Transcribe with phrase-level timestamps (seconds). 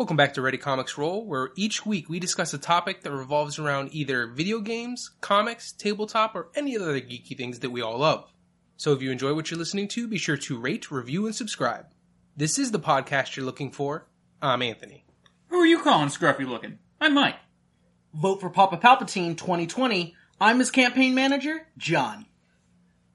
[0.00, 3.58] Welcome back to Ready Comics Roll, where each week we discuss a topic that revolves
[3.58, 8.32] around either video games, comics, tabletop, or any other geeky things that we all love.
[8.78, 11.84] So if you enjoy what you're listening to, be sure to rate, review, and subscribe.
[12.34, 14.06] This is the podcast you're looking for.
[14.40, 15.04] I'm Anthony.
[15.48, 16.78] Who are you calling scruffy looking?
[16.98, 17.36] I'm Mike.
[18.14, 20.16] Vote for Papa Palpatine 2020.
[20.40, 22.24] I'm his campaign manager, John.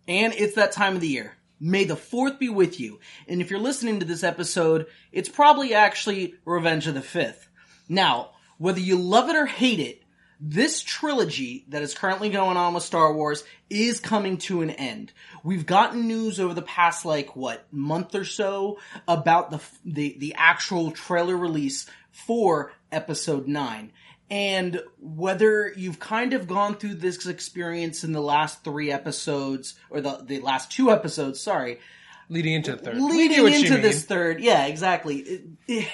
[0.08, 1.36] And it's that time of the year.
[1.60, 3.00] May the 4th be with you.
[3.28, 7.48] And if you're listening to this episode, it's probably actually Revenge of the 5th.
[7.88, 10.04] Now, whether you love it or hate it,
[10.40, 15.14] this trilogy that is currently going on with Star Wars is coming to an end.
[15.44, 20.36] We've gotten news over the past like what month or so about the the the
[20.36, 23.92] actual trailer release for episode 9.
[24.30, 30.02] And whether you've kind of gone through this experience in the last 3 episodes or
[30.02, 31.80] the the last 2 episodes, sorry,
[32.28, 32.98] Leading into the third.
[33.00, 33.82] Leading get what you into mean.
[33.84, 35.18] this third, yeah, exactly.
[35.18, 35.88] It- it-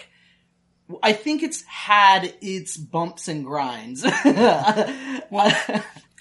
[1.03, 4.03] I think it's had its bumps and grinds.
[5.29, 5.55] Well,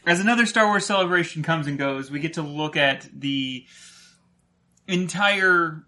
[0.07, 3.67] as another Star Wars celebration comes and goes, we get to look at the
[4.87, 5.85] entire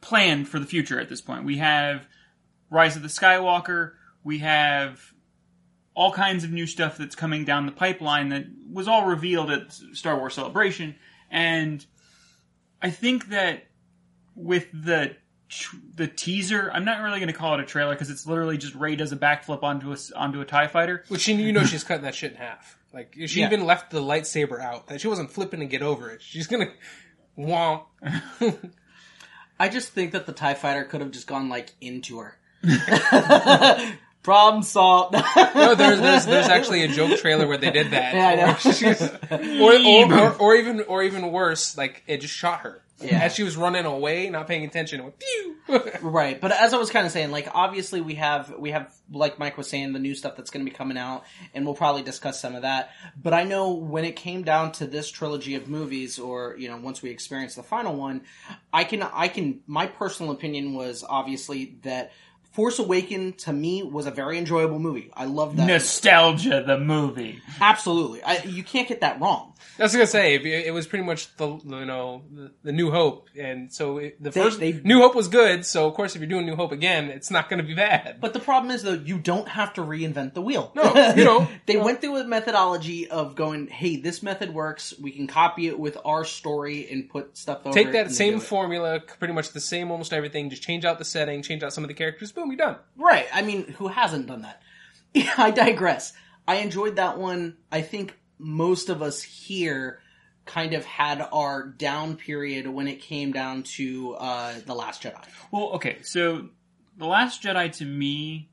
[0.00, 1.44] plan for the future at this point.
[1.44, 2.06] We have
[2.70, 3.92] Rise of the Skywalker,
[4.24, 5.00] we have
[5.98, 9.72] all kinds of new stuff that's coming down the pipeline that was all revealed at
[9.94, 10.94] Star Wars Celebration,
[11.30, 11.84] and
[12.80, 13.64] I think that
[14.36, 15.16] with the
[15.96, 18.74] the teaser, I'm not really going to call it a trailer because it's literally just
[18.76, 21.04] Rey does a backflip onto a s- onto a Tie Fighter.
[21.08, 22.78] Which you you know she's cutting that shit in half.
[22.94, 23.46] Like she Yeah.
[23.46, 24.86] even left the lightsaber out.
[24.86, 26.22] That she wasn't flipping to get over it.
[26.22, 26.70] She's gonna
[27.38, 27.86] womp.
[29.58, 32.38] I just think that the TIE fighter could have just gone like into her.
[34.28, 35.14] Problem solved.
[35.14, 38.14] No, there's, there's there's actually a joke trailer where they did that.
[38.14, 39.08] Yeah, I know.
[39.60, 42.82] Or, or, or, or even or even worse, like it just shot her.
[43.00, 43.20] Yeah.
[43.20, 45.54] As she was running away, not paying attention, it went pew.
[46.02, 49.38] Right, but as I was kind of saying, like obviously we have we have like
[49.38, 52.02] Mike was saying the new stuff that's going to be coming out, and we'll probably
[52.02, 52.90] discuss some of that.
[53.22, 56.78] But I know when it came down to this trilogy of movies, or you know,
[56.78, 58.22] once we experience the final one,
[58.72, 62.12] I can I can my personal opinion was obviously that
[62.52, 65.10] Force Awaken to me was a very enjoyable movie.
[65.14, 65.66] I loved that.
[65.66, 67.40] Nostalgia, the movie.
[67.60, 69.54] Absolutely, I, you can't get that wrong.
[69.78, 72.90] I was gonna say it, it was pretty much the you know the, the New
[72.90, 75.64] Hope, and so it, the They- first they- New Hope was good.
[75.66, 78.18] So of course, if you're doing New Hope again, it's not gonna be bad.
[78.20, 80.72] But the problem is, though, you don't have to reinvent the wheel.
[80.74, 81.48] No, you don't.
[81.66, 84.94] they went through a methodology of going, "Hey, this method works.
[85.00, 88.40] We can copy it with our story and put stuff over." Take that and same
[88.40, 90.50] formula, pretty much the same almost everything.
[90.50, 92.32] Just change out the setting, change out some of the characters.
[92.38, 92.76] Boom, you're done.
[92.96, 93.26] right?
[93.32, 94.62] I mean, who hasn't done that?
[95.36, 96.12] I digress.
[96.46, 97.56] I enjoyed that one.
[97.72, 99.98] I think most of us here
[100.44, 105.20] kind of had our down period when it came down to uh, the Last Jedi.
[105.50, 106.48] Well, okay, so
[106.96, 108.50] The Last Jedi to me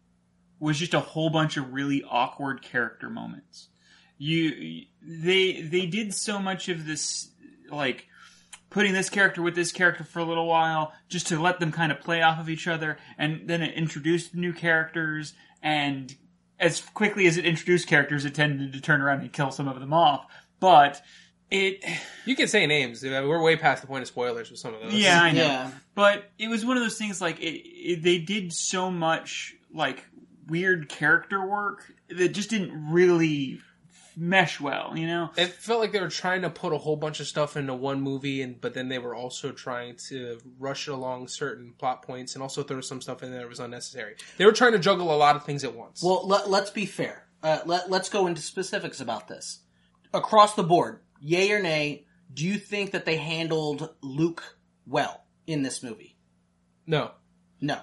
[0.60, 3.68] was just a whole bunch of really awkward character moments.
[4.18, 7.28] You they they did so much of this
[7.70, 8.08] like
[8.76, 11.94] putting this character with this character for a little while just to let them kind
[11.94, 16.14] of play off of each other and then it introduced new characters and
[16.60, 19.80] as quickly as it introduced characters it tended to turn around and kill some of
[19.80, 20.26] them off.
[20.60, 21.02] But
[21.50, 21.86] it
[22.26, 23.02] You can say names.
[23.02, 24.94] We're way past the point of spoilers with some of those.
[24.94, 25.46] yeah, I know.
[25.46, 25.72] Yeah.
[25.96, 30.04] But it was one of those things like it, it, they did so much like
[30.48, 33.62] weird character work that just didn't really
[34.18, 35.30] mesh well, you know.
[35.38, 38.02] It felt like they were trying to put a whole bunch of stuff into one
[38.02, 42.42] movie, and but then they were also trying to rush along certain plot points, and
[42.42, 44.16] also throw some stuff in there that was unnecessary.
[44.38, 46.02] They were trying to juggle a lot of things at once.
[46.04, 47.28] Well, let, let's be fair.
[47.44, 49.60] Uh, let, let's go into specifics about this.
[50.14, 55.62] Across the board, yay or nay, do you think that they handled Luke well in
[55.64, 56.16] this movie?
[56.88, 57.12] no,
[57.62, 57.80] No.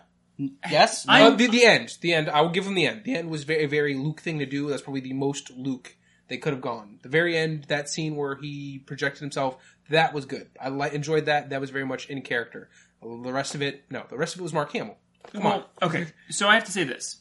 [0.70, 1.04] Yes?
[1.08, 2.28] I- Uh, the, the end, the end.
[2.28, 3.04] I will give them the end.
[3.04, 4.68] The end was very, very Luke thing to do.
[4.68, 5.94] That's probably the most Luke
[6.32, 6.98] they could have gone.
[7.02, 9.58] The very end, that scene where he projected himself,
[9.90, 10.48] that was good.
[10.58, 11.50] I li- enjoyed that.
[11.50, 12.70] That was very much in character.
[13.02, 14.06] The rest of it, no.
[14.08, 14.96] The rest of it was Mark Hamill.
[15.30, 15.64] Come on.
[15.82, 16.06] Okay.
[16.30, 17.18] So I have to say this.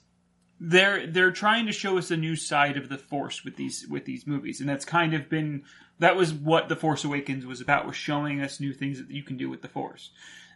[0.61, 4.05] They're they're trying to show us a new side of the Force with these with
[4.05, 5.63] these movies, and that's kind of been
[5.99, 9.23] that was what the Force Awakens was about was showing us new things that you
[9.23, 10.11] can do with the Force.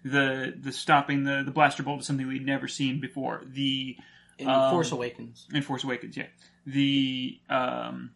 [0.05, 3.41] The the stopping the the blaster bolt is something we'd never seen before.
[3.45, 3.97] The
[4.37, 5.45] in um, Force Awakens.
[5.53, 6.27] in Force Awakens, yeah.
[6.65, 8.11] The um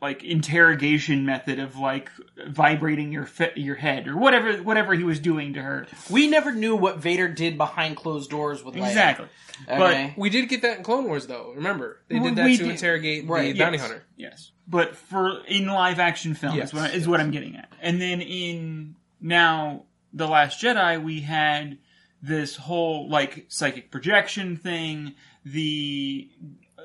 [0.00, 2.10] like interrogation method of like
[2.48, 5.86] vibrating your fe- your head or whatever whatever he was doing to her.
[6.08, 8.88] We never knew what Vader did behind closed doors with Leia.
[8.88, 9.26] Exactly.
[9.68, 10.14] Okay.
[10.16, 11.52] We did get that in Clone Wars, though.
[11.54, 12.70] Remember, they did that we to did.
[12.72, 13.86] interrogate Right, the bounty Yes.
[13.86, 14.04] hunter.
[14.16, 14.52] Yes.
[14.66, 17.70] But for in live action film Yes, is, what, is what I'm getting at.
[17.82, 19.82] And then in now
[20.14, 21.76] the Last Jedi, we had
[22.22, 25.14] this whole like psychic projection thing,
[25.44, 26.30] the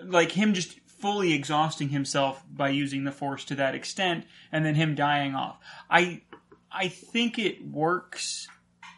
[0.04, 4.74] like him just fully exhausting himself by using the force to that extent and then
[4.74, 5.60] him dying off.
[5.88, 6.24] I
[6.72, 8.48] I think it works,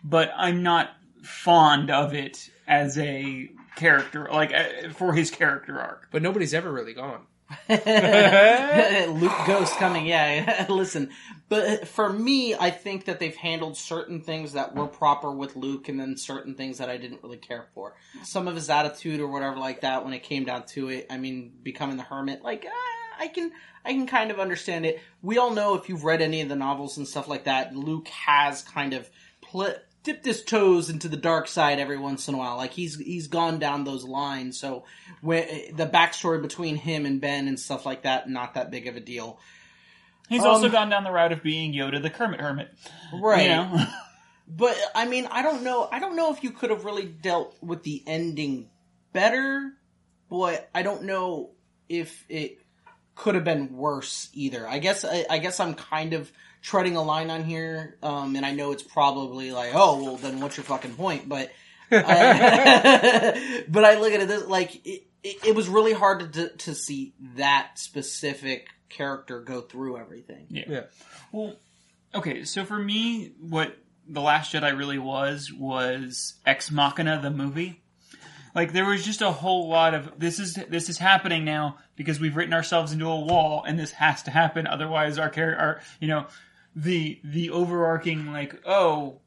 [0.05, 6.07] but I'm not fond of it as a character like uh, for his character arc.
[6.09, 7.27] But nobody's ever really gone.
[7.69, 10.65] Luke Ghost coming, yeah.
[10.69, 11.09] Listen,
[11.49, 15.87] but for me, I think that they've handled certain things that were proper with Luke,
[15.87, 17.95] and then certain things that I didn't really care for.
[18.23, 21.17] Some of his attitude or whatever like that, when it came down to it, I
[21.17, 23.51] mean, becoming the hermit, like ah, I can,
[23.85, 25.01] I can kind of understand it.
[25.21, 28.07] We all know if you've read any of the novels and stuff like that, Luke
[28.09, 29.09] has kind of
[29.41, 29.75] pl-
[30.07, 32.55] dipped his toes into the dark side every once in a while.
[32.57, 34.57] Like he's he's gone down those lines.
[34.57, 34.85] So
[35.21, 35.45] when
[35.75, 39.01] the backstory between him and Ben and stuff like that, not that big of a
[39.01, 39.39] deal.
[40.29, 42.69] He's Um, also gone down the route of being Yoda the Kermit Hermit.
[43.13, 43.43] Right.
[43.43, 43.85] You know?
[44.49, 45.89] But I mean, I don't know.
[45.91, 48.69] I don't know if you could have really dealt with the ending
[49.11, 49.73] better.
[50.29, 51.51] But I don't know
[51.89, 52.59] if it
[53.17, 54.67] could have been worse either.
[54.67, 56.31] I guess I, I guess I'm kind of
[56.61, 60.39] treading a line on here, um, and I know it's probably like, oh, well, then
[60.39, 61.27] what's your fucking point?
[61.27, 61.51] But
[61.91, 66.49] I, but I look at it this like it, it, it was really hard to
[66.49, 70.45] to see that specific character go through everything.
[70.49, 70.65] yeah.
[70.67, 70.83] Yeah.
[71.31, 71.55] Well,
[72.13, 73.75] okay, so for me, what
[74.07, 77.81] The Last Jedi really was, was Ex Machina, the movie.
[78.57, 82.19] Like, there was just a whole lot of, this is, this is happening now because
[82.19, 85.81] we've written ourselves into a wall and this has to happen, otherwise our character, our,
[85.99, 86.25] you know,
[86.75, 89.19] the, the overarching, like, oh,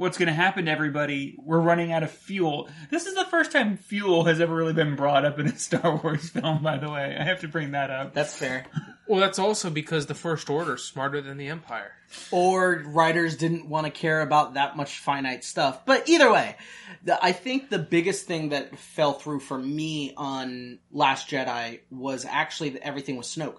[0.00, 1.36] what's going to happen to everybody?
[1.44, 2.70] We're running out of fuel.
[2.88, 5.96] This is the first time fuel has ever really been brought up in a Star
[5.96, 7.16] Wars film, by the way.
[7.20, 8.14] I have to bring that up.
[8.14, 8.64] That's fair.
[9.06, 11.92] Well, that's also because the First Order's smarter than the Empire.
[12.30, 15.84] or writers didn't want to care about that much finite stuff.
[15.84, 16.56] But either way,
[17.04, 22.24] the, I think the biggest thing that fell through for me on Last Jedi was
[22.24, 23.58] actually that everything with Snoke.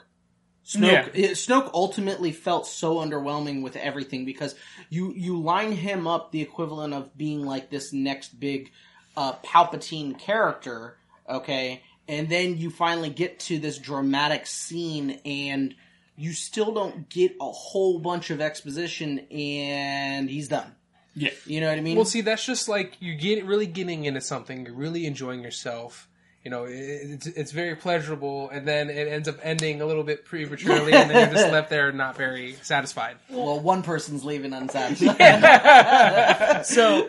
[0.65, 4.55] Snoke, it- Snoke ultimately felt so underwhelming with everything because
[4.89, 8.71] you you line him up the equivalent of being like this next big
[9.17, 10.97] uh, Palpatine character,
[11.27, 15.75] okay, and then you finally get to this dramatic scene and
[16.15, 20.75] you still don't get a whole bunch of exposition and he's done.
[21.15, 21.31] Yeah.
[21.45, 21.95] You know what I mean?
[21.95, 24.65] Well, see, that's just like you get really getting into something.
[24.65, 26.07] You're really enjoying yourself.
[26.43, 30.25] You know, it's it's very pleasurable, and then it ends up ending a little bit
[30.25, 33.17] prematurely, and then you're just left there not very satisfied.
[33.29, 35.17] well, one person's leaving unsatisfied.
[36.65, 37.07] So,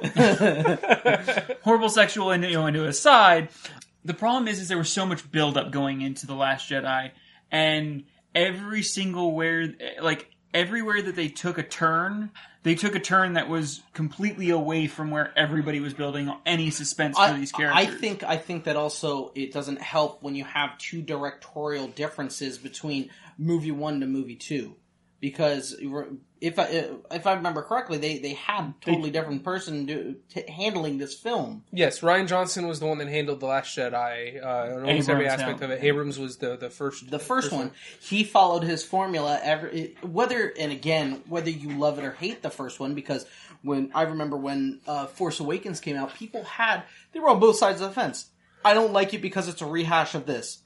[1.63, 3.49] horrible sexual innuendo aside,
[4.05, 7.11] the problem is, is there was so much buildup going into the Last Jedi,
[7.51, 12.31] and every single where, like everywhere that they took a turn,
[12.63, 17.17] they took a turn that was completely away from where everybody was building any suspense
[17.17, 18.01] for I, these I characters.
[18.01, 23.11] think I think that also it doesn't help when you have two directorial differences between
[23.39, 24.77] movie one to movie two,
[25.23, 25.77] because
[26.41, 30.99] if I if I remember correctly, they they had totally different person do, t- handling
[30.99, 31.63] this film.
[31.73, 34.45] Yes, Rian Johnson was the one that handled the Last Jedi.
[34.45, 35.67] Uh, in almost every aspect yeah.
[35.67, 35.85] of it.
[35.85, 37.09] Abrams was the the first.
[37.09, 37.71] The first one,
[38.01, 39.39] he followed his formula.
[39.41, 43.25] Every whether and again whether you love it or hate the first one, because
[43.63, 46.83] when I remember when uh, Force Awakens came out, people had
[47.13, 48.27] they were on both sides of the fence.
[48.65, 50.62] I don't like it because it's a rehash of this.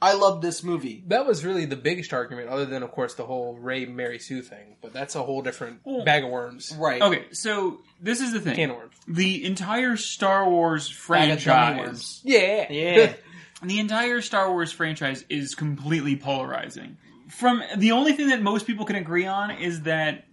[0.00, 1.02] I love this movie.
[1.08, 4.42] That was really the biggest argument, other than of course the whole Rey Mary Sue
[4.42, 4.76] thing.
[4.80, 6.74] But that's a whole different bag of worms.
[6.78, 7.02] Right.
[7.02, 8.94] Okay, so this is the thing: Can of worms.
[9.08, 12.20] the entire Star Wars Bag of gummy franchise.
[12.22, 13.12] Yeah, Yeah.
[13.62, 16.96] the entire Star Wars franchise is completely polarizing.
[17.28, 20.24] From the only thing that most people can agree on is that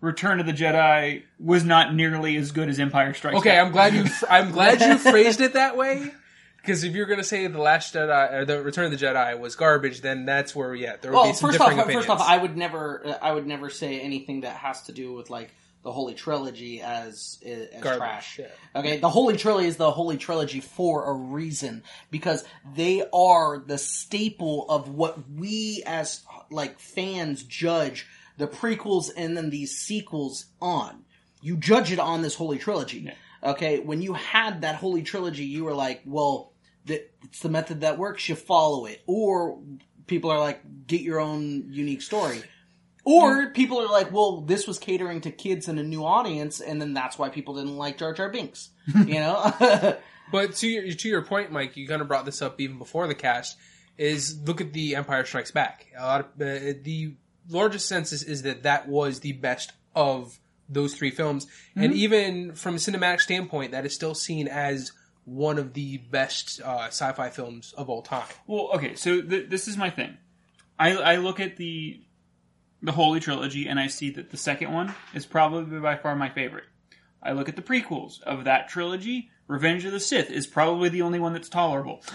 [0.00, 3.66] Return of the Jedi was not nearly as good as Empire Strikes Okay, Back.
[3.66, 4.04] I'm glad you.
[4.28, 6.12] I'm glad you phrased it that way.
[6.64, 9.38] Because if you're going to say the Last Jedi or the Return of the Jedi
[9.38, 12.06] was garbage, then that's where yeah there would Well, be some first off, opinions.
[12.06, 15.12] first off, I would never, uh, I would never say anything that has to do
[15.12, 15.50] with like
[15.82, 18.38] the Holy Trilogy as as Garbage, trash.
[18.38, 18.46] yeah.
[18.80, 22.42] Okay, the Holy Trilogy is the Holy Trilogy for a reason because
[22.74, 28.06] they are the staple of what we as like fans judge
[28.38, 31.04] the prequels and then these sequels on.
[31.42, 33.12] You judge it on this Holy Trilogy.
[33.42, 36.53] Okay, when you had that Holy Trilogy, you were like, well,
[36.86, 38.28] it's the method that works.
[38.28, 39.58] You follow it, or
[40.06, 42.42] people are like, get your own unique story.
[43.06, 46.80] Or people are like, well, this was catering to kids and a new audience, and
[46.80, 48.70] then that's why people didn't like Jar Jar Binks.
[48.94, 49.96] You know?
[50.30, 53.06] But to your to your point, Mike, you kind of brought this up even before
[53.06, 53.56] the cast.
[53.96, 55.86] Is look at the Empire Strikes Back.
[55.96, 57.14] A lot of uh, the
[57.48, 62.74] largest census is that that was the best of those three films, and even from
[62.74, 64.90] a cinematic standpoint, that is still seen as
[65.24, 68.26] one of the best uh, sci-fi films of all time.
[68.46, 70.16] Well, okay, so th- this is my thing.
[70.78, 72.00] I, I look at the
[72.82, 76.28] the Holy Trilogy and I see that the second one is probably by far my
[76.28, 76.64] favorite.
[77.22, 79.30] I look at the prequels of that trilogy.
[79.48, 82.02] Revenge of the Sith is probably the only one that's tolerable.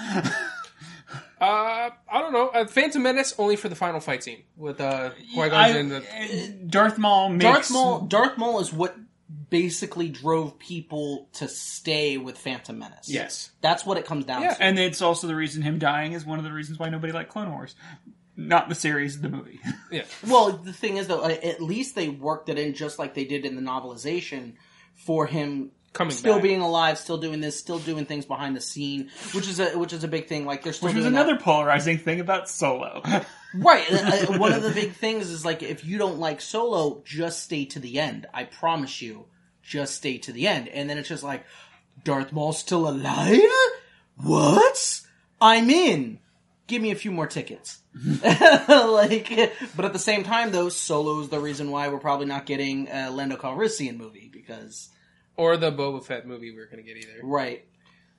[1.41, 2.49] Uh, I don't know.
[2.49, 6.65] Uh, Phantom Menace only for the final fight scene with uh, Qui-Gon and the.
[6.67, 8.01] Darth Maul makes Darth Maul.
[8.01, 8.95] Darth Maul is what
[9.49, 13.09] basically drove people to stay with Phantom Menace.
[13.09, 13.51] Yes.
[13.61, 14.53] that's what it comes down Yeah.
[14.53, 14.63] to.
[14.63, 17.29] and it's also the reason him dying is one of the reasons why nobody liked
[17.31, 17.75] Clone Wars.
[18.35, 19.59] Not the series, the movie.
[19.91, 20.03] Yeah.
[20.27, 23.43] Well, the thing is though, at least they worked it in just like they did
[23.45, 24.53] in the novelization
[24.95, 26.43] for him Coming still back.
[26.43, 29.91] being alive, still doing this, still doing things behind the scene, which is a which
[29.91, 30.45] is a big thing.
[30.45, 31.41] Like they're still Which was doing another that.
[31.41, 33.01] polarizing thing about Solo.
[33.55, 33.91] right.
[33.91, 37.65] uh, One of the big things is like if you don't like Solo, just stay
[37.65, 38.27] to the end.
[38.31, 39.25] I promise you,
[39.69, 40.67] just stay to the end.
[40.67, 41.45] And then it's just like
[42.03, 43.39] Darth Maul's still alive.
[44.17, 45.01] What?
[45.39, 46.19] I'm in.
[46.67, 47.79] Give me a few more tickets.
[48.23, 52.87] like, but at the same time, though, Solo's the reason why we're probably not getting
[52.89, 54.89] a Lando Calrissian movie because,
[55.37, 57.19] Or the Boba Fett movie we are going to get either.
[57.23, 57.65] right.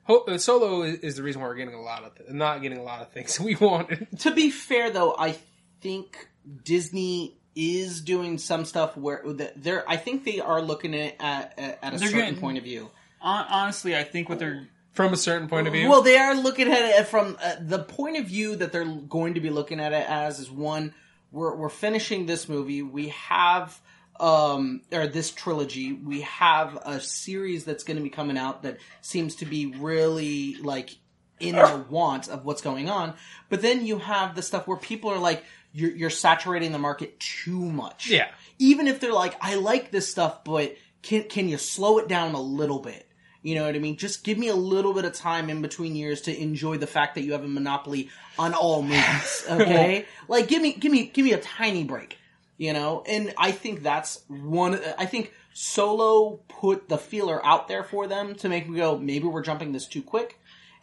[0.09, 2.79] Uh, Solo is, is the reason why we're getting a lot of th- not getting
[2.79, 4.07] a lot of things we wanted.
[4.21, 5.37] To be fair, though, I
[5.81, 6.27] think
[6.63, 9.23] Disney is doing some stuff where
[9.55, 9.87] they're.
[9.89, 12.89] I think they are looking at at, at a They're certain getting- point of view.
[13.21, 15.87] Honestly, I think what they're From a certain point of view.
[15.89, 19.35] Well, they are looking at it from uh, the point of view that they're going
[19.35, 20.93] to be looking at it as is one.
[21.31, 22.81] We're we're finishing this movie.
[22.81, 23.79] We have
[24.19, 25.93] um or this trilogy.
[25.93, 30.55] We have a series that's going to be coming out that seems to be really
[30.55, 30.95] like
[31.39, 33.13] in the want of what's going on.
[33.49, 37.19] But then you have the stuff where people are like, you're, you're saturating the market
[37.19, 38.09] too much.
[38.09, 38.29] Yeah.
[38.59, 42.35] Even if they're like, I like this stuff, but can can you slow it down
[42.35, 43.07] a little bit?
[43.41, 43.97] You know what I mean?
[43.97, 47.15] Just give me a little bit of time in between years to enjoy the fact
[47.15, 49.45] that you have a monopoly on all movies.
[49.49, 52.17] Okay, like give me give me give me a tiny break.
[52.57, 54.79] You know, and I think that's one.
[54.95, 59.25] I think Solo put the feeler out there for them to make me go, maybe
[59.25, 60.39] we're jumping this too quick,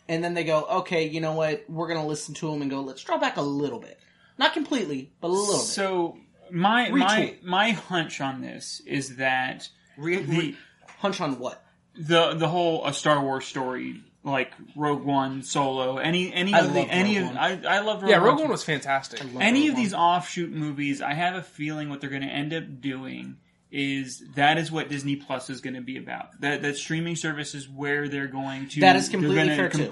[0.09, 1.65] and then they go, okay, you know what?
[1.69, 3.99] We're gonna listen to them and go, let's draw back a little bit,
[4.39, 5.63] not completely, but a little bit.
[5.63, 6.17] so
[6.51, 7.43] my my Retool.
[7.45, 10.57] my hunch on this is that Re- the re-
[10.99, 11.63] hunch on what?
[11.95, 16.73] the the whole a Star Wars story like Rogue One, Solo, any any I of
[16.75, 17.39] the any Rogue of One.
[17.39, 19.21] I I love Rogue yeah, Rogue One One was fantastic.
[19.41, 20.01] any Rogue of these One.
[20.03, 23.37] offshoot movies, I have a feeling what they're going to end up doing
[23.71, 26.41] is that is what Disney Plus is going to be about.
[26.41, 29.85] That that streaming service is where they're going to That is they're completely fair, too.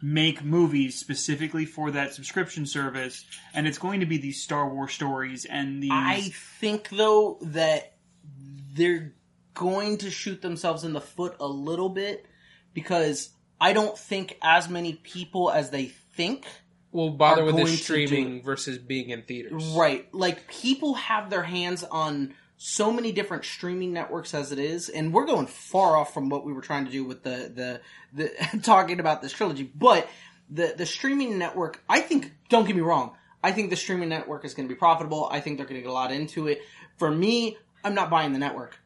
[0.00, 4.68] Completely make movies specifically for that subscription service, and it's going to be these Star
[4.68, 5.90] Wars stories and these.
[5.92, 7.94] I think though that
[8.74, 9.14] they're
[9.54, 12.26] going to shoot themselves in the foot a little bit
[12.72, 13.30] because
[13.60, 16.46] I don't think as many people as they think.
[16.92, 19.64] We'll bother with going the streaming versus being in theaters.
[19.76, 20.12] Right.
[20.12, 25.14] Like people have their hands on so many different streaming networks as it is, and
[25.14, 27.80] we're going far off from what we were trying to do with the
[28.12, 29.62] the, the talking about this trilogy.
[29.62, 30.06] But
[30.50, 34.44] the the streaming network, I think, don't get me wrong, I think the streaming network
[34.44, 35.26] is going to be profitable.
[35.32, 36.60] I think they're going to get a lot into it.
[36.98, 38.78] For me, I'm not buying the network.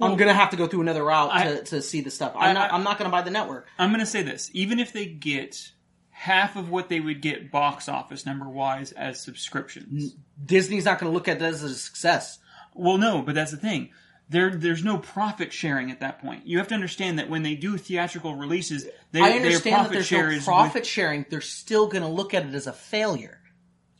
[0.00, 2.32] I'm going to have to go through another route I- to, to see the stuff.
[2.34, 2.72] I'm I- not.
[2.72, 3.68] I'm not going to buy the network.
[3.78, 5.70] I'm going to say this: even if they get
[6.10, 10.16] half of what they would get box office number wise as subscriptions.
[10.44, 12.40] Disney's not going to look at that as a success.
[12.80, 13.90] Well, no, but that's the thing.
[14.30, 16.46] There, there's no profit sharing at that point.
[16.46, 19.78] You have to understand that when they do theatrical releases, they, I their understand that
[19.78, 21.26] profit there's share no profit sharing.
[21.28, 23.38] They're still going to look at it as a failure.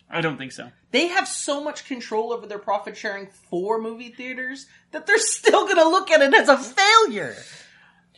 [0.08, 0.70] I don't think so.
[0.92, 5.64] They have so much control over their profit sharing for movie theaters that they're still
[5.64, 7.36] going to look at it as a failure.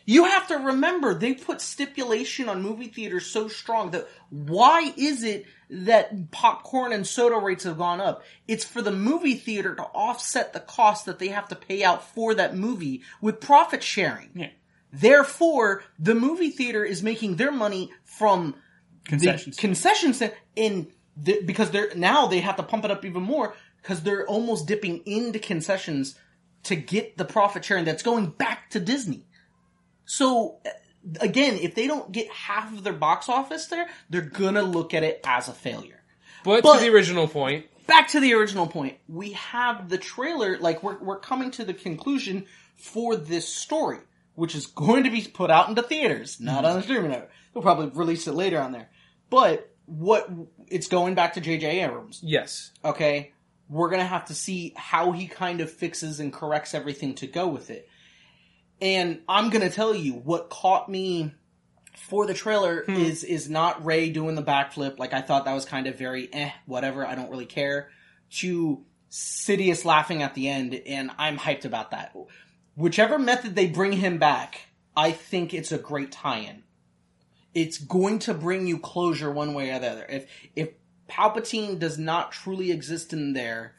[0.04, 5.22] You have to remember they put stipulation on movie theaters so strong that why is
[5.22, 8.22] it that popcorn and soda rates have gone up?
[8.46, 12.06] It's for the movie theater to offset the cost that they have to pay out
[12.06, 14.30] for that movie with profit sharing.
[14.34, 14.50] Yeah.
[14.92, 18.54] Therefore, the movie theater is making their money from
[19.04, 19.56] Concessions.
[19.56, 20.22] concessions
[20.54, 24.26] in the, because they're now they have to pump it up even more because they're
[24.26, 26.16] almost dipping into concessions
[26.64, 29.26] to get the profit sharing that's going back to Disney.
[30.04, 30.58] So
[31.20, 35.02] again, if they don't get half of their box office there, they're gonna look at
[35.02, 36.02] it as a failure.
[36.44, 40.56] But, But- to the original point, Back to the original point, we have the trailer.
[40.58, 43.98] Like we're we're coming to the conclusion for this story,
[44.36, 47.32] which is going to be put out into theaters, not on the streaming network.
[47.52, 48.88] They'll probably release it later on there.
[49.30, 50.30] But what
[50.68, 51.80] it's going back to J.J.
[51.80, 52.20] Abrams.
[52.22, 52.70] yes.
[52.84, 53.32] Okay,
[53.68, 57.48] we're gonna have to see how he kind of fixes and corrects everything to go
[57.48, 57.88] with it.
[58.82, 61.32] And I'm gonna tell you what caught me
[61.96, 62.96] for the trailer Hmm.
[62.96, 64.98] is is not Rey doing the backflip.
[64.98, 67.06] Like I thought that was kind of very eh, whatever.
[67.06, 67.90] I don't really care.
[68.40, 72.16] To Sidious laughing at the end, and I'm hyped about that.
[72.74, 76.62] Whichever method they bring him back, I think it's a great tie-in.
[77.54, 80.06] It's going to bring you closure one way or the other.
[80.08, 80.70] If if
[81.08, 83.74] Palpatine does not truly exist in there,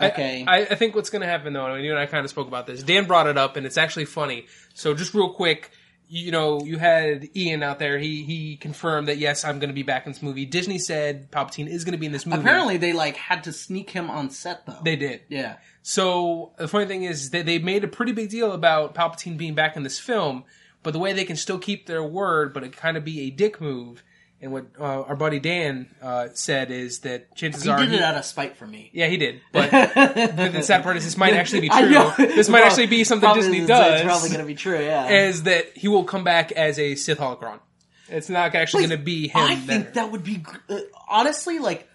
[0.00, 2.30] okay, I, I think what's going to happen though, and you and I kind of
[2.30, 2.82] spoke about this.
[2.82, 4.46] Dan brought it up, and it's actually funny.
[4.74, 5.70] So just real quick,
[6.08, 7.98] you know, you had Ian out there.
[7.98, 10.44] He he confirmed that yes, I'm going to be back in this movie.
[10.46, 12.40] Disney said Palpatine is going to be in this movie.
[12.40, 14.78] apparently they like had to sneak him on set though.
[14.82, 15.22] they did.
[15.28, 15.56] yeah.
[15.82, 19.54] So the funny thing is that they made a pretty big deal about Palpatine being
[19.54, 20.44] back in this film,
[20.82, 23.30] but the way they can still keep their word, but it kind of be a
[23.30, 24.02] dick move.
[24.40, 27.90] And what uh, our buddy Dan uh, said is that chances are He are did
[27.92, 28.90] he- it out of spite for me.
[28.92, 29.40] yeah, he did.
[29.52, 31.88] But the, sad part is this might actually be true.
[32.18, 34.00] This might Well, actually be something Disney it's- does.
[34.00, 34.78] It's probably going to be true.
[34.78, 35.08] Yeah.
[35.28, 37.60] is that he will come back as a Sith holocron.
[38.08, 39.40] It's not actually going to be him.
[39.42, 41.88] I think that would be uh, honestly like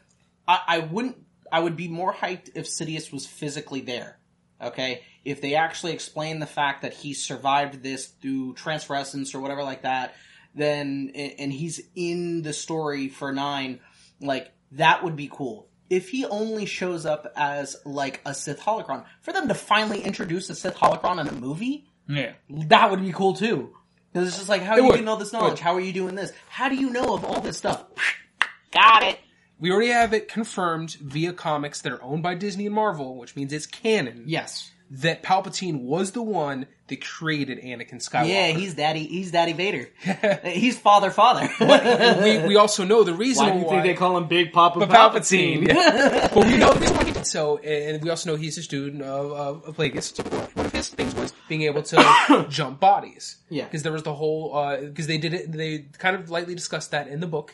[0.48, 1.17] I, I wouldn't.
[1.51, 4.17] I would be more hyped if Sidious was physically there.
[4.62, 9.39] Okay, if they actually explain the fact that he survived this through transfer essence or
[9.39, 10.15] whatever like that,
[10.56, 13.79] then and he's in the story for nine,
[14.22, 15.68] like that would be cool.
[15.89, 20.50] If he only shows up as like a Sith holocron, for them to finally introduce
[20.50, 22.34] a Sith holocron in a movie, Yeah.
[22.50, 23.74] that would be cool too.
[24.12, 24.94] Because it's just like, how are It you would.
[24.94, 25.60] getting all this knowledge?
[25.60, 26.32] How are you doing this?
[26.50, 27.86] How do you know of all this stuff?
[28.72, 29.20] Got it.
[29.60, 33.36] we already have it confirmed via comics that are owned by Disney and Marvel, which
[33.36, 34.24] means it's canon.
[34.27, 34.72] Yes.
[34.91, 38.27] That Palpatine was the one that created Anakin Skywalker.
[38.27, 39.05] Yeah, he's daddy.
[39.05, 39.89] He's Daddy Vader.
[40.43, 41.48] he's Father Father.
[41.60, 44.79] we, we also know the reason Why do you think they call him Big Papa
[44.79, 45.67] Palpatine.
[45.67, 45.67] Palpatine?
[45.67, 46.29] Yeah.
[46.34, 48.63] but we know the reason why he did so, and we also know he's a
[48.63, 50.15] student of, of, of Plagueis.
[50.15, 50.24] So
[50.55, 53.38] one of his things was being able to jump bodies.
[53.50, 53.65] Yeah.
[53.65, 56.91] Because there was the whole, uh, because they did it, they kind of lightly discussed
[56.91, 57.53] that in the book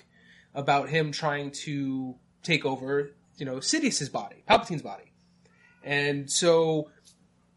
[0.53, 5.11] about him trying to take over, you know, Sidious's body, Palpatine's body.
[5.83, 6.89] And so,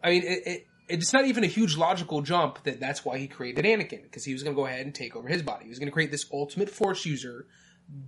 [0.02, 3.26] I mean, it, it, it's not even a huge logical jump that that's why he
[3.28, 5.64] created Anakin, because he was going to go ahead and take over his body.
[5.64, 7.46] He was going to create this ultimate Force user,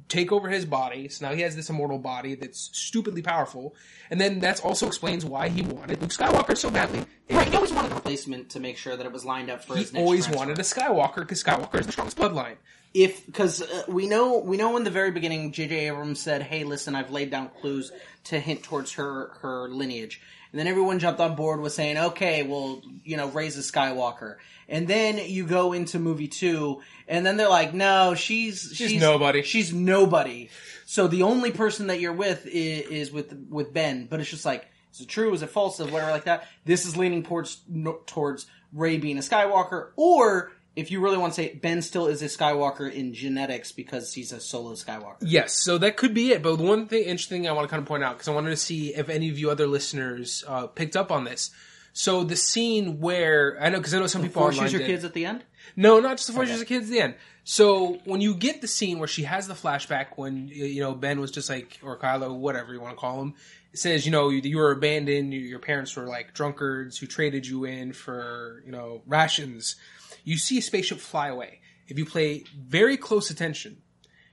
[0.08, 1.08] take over his body.
[1.08, 3.74] So now he has this immortal body that's stupidly powerful.
[4.10, 7.04] And then that also explains why he wanted Luke Skywalker so badly.
[7.30, 9.74] Right, he always wanted a replacement to make sure that it was lined up for
[9.74, 10.38] He his next always transfer.
[10.38, 12.56] wanted a Skywalker because Skywalker is the strongest bloodline.
[12.92, 15.86] if because uh, we know we know in the very beginning J.J.
[15.88, 17.92] Abrams said, "Hey, listen, I've laid down clues
[18.24, 20.20] to hint towards her her lineage,"
[20.52, 24.36] and then everyone jumped on board with saying, "Okay, well, you know, raise a Skywalker,"
[24.68, 29.42] and then you go into movie two, and then they're like, "No, she's she's, nobody.
[29.42, 30.50] She's nobody."
[30.86, 34.44] So the only person that you're with is, is with with Ben, but it's just
[34.44, 34.66] like.
[34.92, 35.32] Is it true?
[35.32, 35.78] Is it false?
[35.78, 36.48] It whatever like that?
[36.64, 41.32] This is leaning towards no, towards Rey being a Skywalker, or if you really want
[41.32, 45.16] to say it, Ben still is a Skywalker in genetics because he's a solo Skywalker.
[45.20, 46.42] Yes, so that could be it.
[46.42, 48.50] But the one thing interesting I want to kind of point out because I wanted
[48.50, 51.50] to see if any of you other listeners uh, picked up on this.
[51.92, 54.86] So the scene where I know because I know some people Force online user did.
[54.86, 55.44] kids at the end.
[55.76, 57.14] No, not just the Force user kids at the end.
[57.42, 61.20] So when you get the scene where she has the flashback when you know Ben
[61.20, 63.34] was just like or Kylo, whatever you want to call him,
[63.74, 67.64] says you know you, you were abandoned, your parents were like drunkards who traded you
[67.64, 69.76] in for you know rations.
[70.24, 71.60] You see a spaceship fly away.
[71.88, 73.82] If you pay very close attention,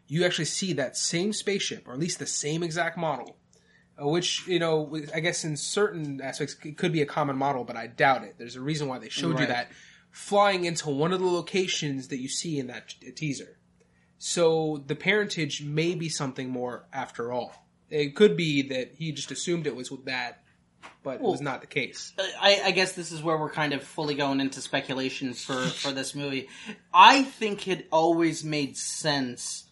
[0.08, 3.38] you actually see that same spaceship, or at least the same exact model,
[4.02, 7.64] uh, which you know I guess in certain aspects it could be a common model,
[7.64, 8.36] but I doubt it.
[8.38, 9.72] There's a reason why they showed you that
[10.12, 13.60] flying into one of the locations that you see in that t- teaser.
[14.18, 17.68] So the parentage may be something more after all.
[17.90, 20.44] It could be that he just assumed it was with that,
[21.04, 22.14] but it was not the case.
[22.42, 25.92] I, I guess this is where we're kind of fully going into speculation for for
[25.94, 26.50] this movie.
[26.94, 29.67] I think it always made sense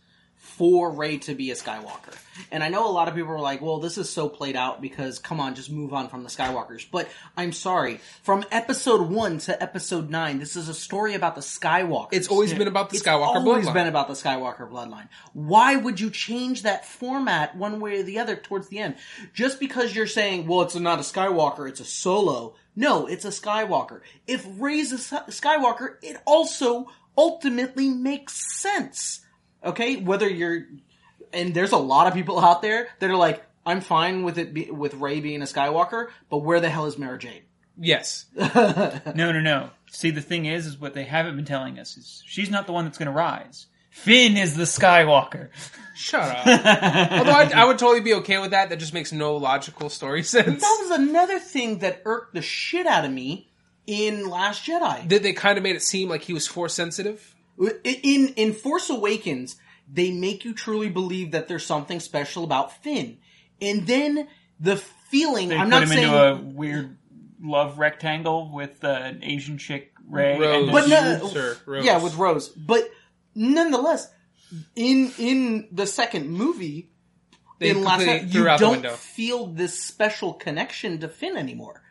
[0.57, 2.17] for Rey to be a Skywalker.
[2.51, 4.81] And I know a lot of people are like, well, this is so played out
[4.81, 6.85] because, come on, just move on from the Skywalkers.
[6.89, 7.99] But I'm sorry.
[8.23, 12.09] From episode 1 to episode 9, this is a story about the Skywalkers.
[12.13, 13.73] It's always been about the It's Skywalker always bloodline.
[13.73, 15.09] been about the Skywalker bloodline.
[15.33, 18.95] Why would you change that format one way or the other towards the end?
[19.33, 22.55] Just because you're saying, well, it's not a Skywalker, it's a solo.
[22.77, 24.01] No, it's a Skywalker.
[24.27, 24.97] If Rey's a
[25.31, 26.87] Skywalker, it also
[27.17, 29.21] ultimately makes sense.
[29.65, 30.65] Okay, whether you're,
[31.33, 34.53] and there's a lot of people out there that are like, I'm fine with it
[34.53, 37.43] be, with Rey being a Skywalker, but where the hell is Mara Jade?
[37.77, 39.69] Yes, No, no, no.
[39.91, 42.73] See, the thing is, is what they haven't been telling us is she's not the
[42.73, 43.67] one that's going to rise.
[43.91, 45.49] Finn is the Skywalker.
[45.95, 46.45] Shut up.
[47.11, 48.69] Although I, I would totally be okay with that.
[48.69, 50.61] That just makes no logical story sense.
[50.61, 53.49] That was another thing that irked the shit out of me
[53.87, 55.07] in Last Jedi.
[55.07, 57.34] That they kind of made it seem like he was force sensitive.
[57.57, 59.55] In in Force Awakens,
[59.91, 63.17] they make you truly believe that there's something special about Finn,
[63.61, 64.27] and then
[64.59, 64.77] the
[65.09, 65.49] feeling.
[65.49, 66.97] They I'm put not him saying, into a weird
[67.41, 70.37] love rectangle with uh, an Asian chick Rey.
[70.39, 70.63] Rose.
[70.63, 71.85] And but then- no, Rose.
[71.85, 72.49] yeah, with Rose.
[72.49, 72.89] But
[73.33, 74.11] nonetheless,
[74.75, 76.89] in in the second movie,
[77.59, 81.81] They in Last completely Jedi, you don't feel this special connection to Finn anymore.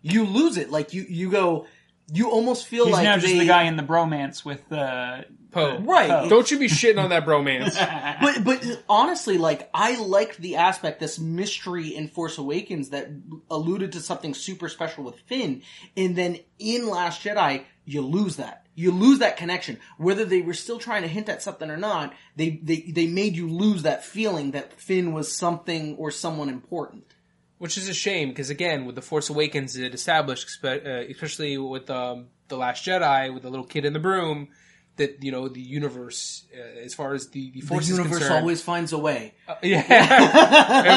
[0.00, 0.70] You lose it.
[0.70, 1.66] Like you, you go.
[2.10, 5.22] You almost feel He's like now just they, the guy in the bromance with uh,
[5.52, 5.78] Poe.
[5.78, 6.08] Right.
[6.08, 6.28] Poe.
[6.30, 7.76] Don't you be shitting on that bromance.
[8.22, 13.08] But but honestly, like I liked the aspect, this mystery in Force Awakens that
[13.50, 15.62] alluded to something super special with Finn,
[15.96, 18.66] and then in Last Jedi, you lose that.
[18.74, 19.78] You lose that connection.
[19.98, 23.36] Whether they were still trying to hint at something or not, they they they made
[23.36, 27.11] you lose that feeling that Finn was something or someone important.
[27.62, 30.70] Which is a shame because again, with the Force Awakens, it established, uh,
[31.08, 34.48] especially with um, the Last Jedi, with the little kid in the broom,
[34.96, 38.18] that you know the universe, uh, as far as the the The Force universe is
[38.18, 39.34] concerned, always finds a way.
[39.46, 39.84] Uh, yeah,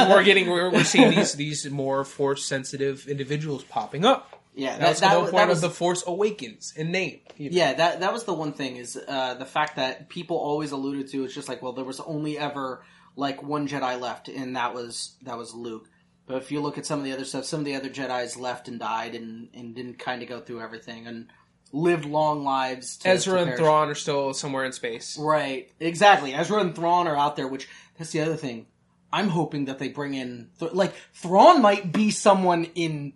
[0.02, 4.42] and we're getting we're, we're seeing these these more Force sensitive individuals popping up.
[4.56, 7.20] Yeah, That's that, the that, whole that point was of the Force Awakens in name.
[7.38, 7.58] you know.
[7.58, 11.10] Yeah, that that was the one thing is uh, the fact that people always alluded
[11.10, 11.26] to.
[11.26, 12.84] It's just like, well, there was only ever
[13.16, 15.90] like one Jedi left, and that was that was Luke.
[16.28, 18.36] But if you look at some of the other stuff, some of the other Jedi's
[18.36, 21.28] left and died, and and didn't kind of go through everything and
[21.72, 22.98] lived long lives.
[22.98, 23.60] To, Ezra to and perish.
[23.60, 25.18] Thrawn are still somewhere in space.
[25.20, 26.34] Right, exactly.
[26.34, 28.68] Ezra and Thrawn are out there, which that's the other thing.
[29.14, 33.14] I'm hoping that they bring in Th- like Thrawn might be someone in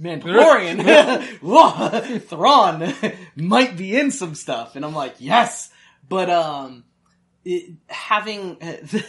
[0.00, 0.82] Mandalorian.
[2.28, 2.94] Thrawn
[3.34, 5.70] might be in some stuff, and I'm like, yes.
[6.08, 6.84] But um,
[7.44, 9.04] it, having uh, the,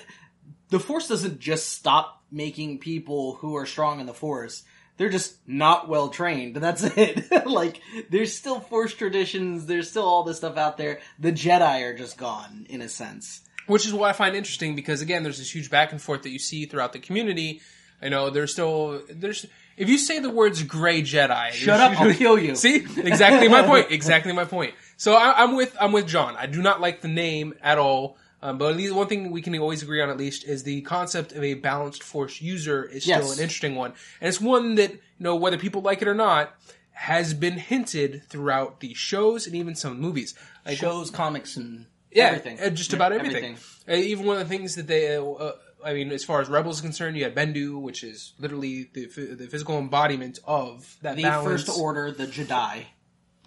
[0.70, 4.64] the Force doesn't just stop making people who are strong in the Force.
[4.98, 6.56] They're just not well trained.
[6.58, 7.32] That's it.
[7.46, 9.66] like, there's still Force traditions.
[9.66, 11.00] There's still all this stuff out there.
[11.20, 13.42] The Jedi are just gone, in a sense.
[13.68, 16.30] Which is what I find interesting because again, there's this huge back and forth that
[16.30, 17.62] you see throughout the community.
[18.02, 22.00] I know there's still there's if you say the words "gray Jedi," Shut up!
[22.00, 22.56] I'll kill you.
[22.56, 23.92] See, exactly my point.
[23.92, 24.74] Exactly my point.
[24.96, 26.36] So I, I'm with I'm with John.
[26.38, 28.18] I do not like the name at all.
[28.48, 30.82] Um, but at least one thing we can always agree on, at least, is the
[30.84, 33.38] concept of a balanced force user is still Yes.
[33.38, 36.54] an interesting one, and it's one that you know whether people like it or not
[36.92, 40.34] has been hinted throughout the shows and even some movies.
[40.66, 42.60] Like, Shows, comics, and yeah, everything.
[42.60, 43.58] uh, just about everything.
[43.88, 45.52] Uh, even one of the things that they, uh, uh,
[45.86, 49.06] I mean, as far as Rebels is concerned, you had Bendu, which is literally the,
[49.36, 51.66] the physical embodiment of that The balance.
[51.66, 52.86] First Order, the Jedi.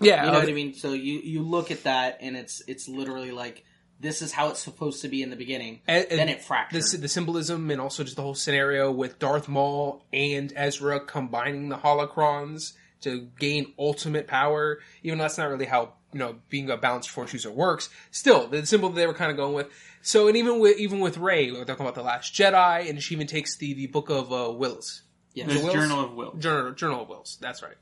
[0.01, 0.75] yeah, You know of- what I mean?
[0.75, 3.65] So you you look at that, and it's it's literally like
[4.01, 5.81] this is how it's supposed to be in the beginning.
[5.87, 6.83] And- and then it fractured.
[6.83, 11.69] the, the symbolism and also just the whole scenario with Darth Maul and Ezra combining
[11.69, 16.69] the holocrons to gain ultimate power, even though that's not really how you know being
[16.71, 17.89] a balanced force user works.
[18.11, 19.69] Still, the symbol that they were kind of going with.
[20.03, 23.15] So, and even with even with Rey, we're talking about the Last Jedi, and she
[23.15, 25.03] even takes the the book of uh, Whills.
[25.35, 25.49] Yes.
[25.53, 25.73] the Whills?
[25.73, 26.35] Journal of Whill.
[26.35, 27.39] Journal, Journal of Whills.
[27.39, 27.77] That's right.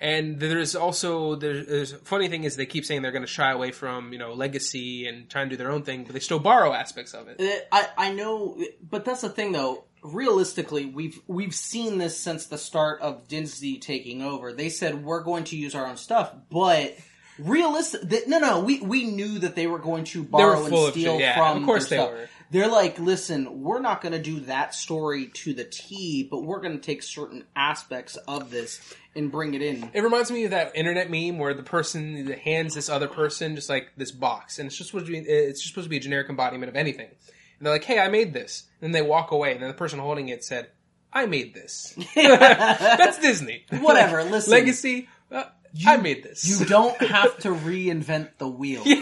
[0.00, 3.50] And there's also there's, there's funny thing is they keep saying they're going to shy
[3.50, 6.38] away from you know legacy and try and do their own thing, but they still
[6.38, 7.40] borrow aspects of it.
[7.40, 8.56] Uh, I I know,
[8.88, 9.84] but that's the thing though.
[10.02, 14.52] Realistically, we've we've seen this since the start of Disney taking over.
[14.52, 16.96] They said we're going to use our own stuff, but
[17.38, 18.08] realistic.
[18.08, 21.20] Th- no, no, we we knew that they were going to borrow and steal shit,
[21.20, 21.58] yeah, from.
[21.58, 22.10] of course they stuff.
[22.10, 22.28] were.
[22.50, 26.60] They're like, listen, we're not going to do that story to the T, but we're
[26.60, 28.80] going to take certain aspects of this
[29.14, 29.90] and bring it in.
[29.92, 33.68] It reminds me of that internet meme where the person hands this other person just
[33.68, 36.00] like this box, and it's just supposed to be it's just supposed to be a
[36.00, 37.08] generic embodiment of anything.
[37.08, 39.74] And they're like, "Hey, I made this," and then they walk away, and then the
[39.74, 40.68] person holding it said,
[41.12, 43.64] "I made this." That's Disney.
[43.70, 44.52] Whatever, listen.
[44.52, 45.08] Legacy.
[45.30, 45.44] Uh,
[45.86, 46.44] I made this.
[46.44, 48.82] You don't have to reinvent the wheel.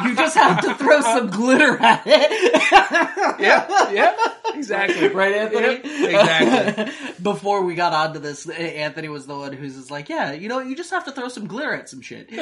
[0.00, 2.62] You just have to throw some glitter at it.
[3.40, 4.16] yeah, yeah,
[4.54, 5.08] exactly.
[5.08, 5.66] Right, Anthony?
[5.66, 6.92] Yep, exactly.
[7.22, 10.58] Before we got onto this, Anthony was the one who's just like, yeah, you know,
[10.60, 12.30] you just have to throw some glitter at some shit.
[12.30, 12.38] and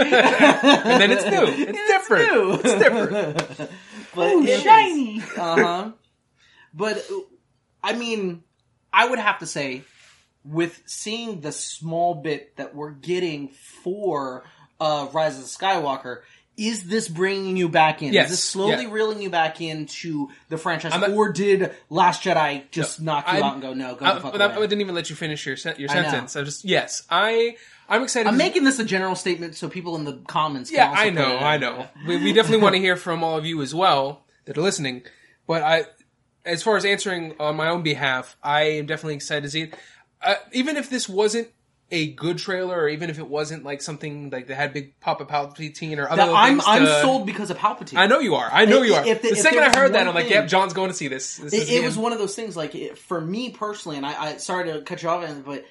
[1.00, 1.44] then it's new.
[1.46, 2.32] It's different.
[2.32, 2.52] new.
[2.54, 3.70] It's different.
[4.14, 5.20] but Ooh, it shiny.
[5.36, 5.92] Uh-huh.
[6.74, 7.20] But, uh,
[7.82, 8.42] I mean,
[8.92, 9.82] I would have to say,
[10.44, 14.44] with seeing the small bit that we're getting for
[14.80, 16.20] uh, Rise of the Skywalker,
[16.56, 18.12] is this bringing you back in?
[18.12, 18.90] Yes, Is this slowly yeah.
[18.92, 23.42] reeling you back into the franchise, I'm or did Last Jedi just knock you I'm-
[23.44, 25.56] out and go, no, go I, fuck I, I didn't even let you finish your
[25.56, 26.02] sen- your I know.
[26.10, 26.34] sentence.
[26.36, 27.56] I just yes, I
[27.88, 28.28] I'm excited.
[28.28, 30.70] I'm making this a general statement so people in the comments.
[30.70, 31.86] Can Yeah, I know, I know.
[32.06, 35.02] We, we definitely want to hear from all of you as well that are listening.
[35.46, 35.84] But I,
[36.44, 39.74] as far as answering on my own behalf, I am definitely excited to see it.
[40.22, 41.48] Uh, even if this wasn't
[41.90, 45.24] a good trailer, or even if it wasn't like something like that had big Papa
[45.24, 47.96] Palpatine or other That I'm things I'm sold because of Palpatine.
[47.96, 48.48] I know you are.
[48.52, 49.06] I know If- you are.
[49.06, 51.08] if the- the if second I heard that, I'm like, "Yep, John's going to see
[51.08, 53.96] this." This is It, it was one of those things, like it, for me personally,
[53.96, 55.64] and I, I sorry to cut you off, but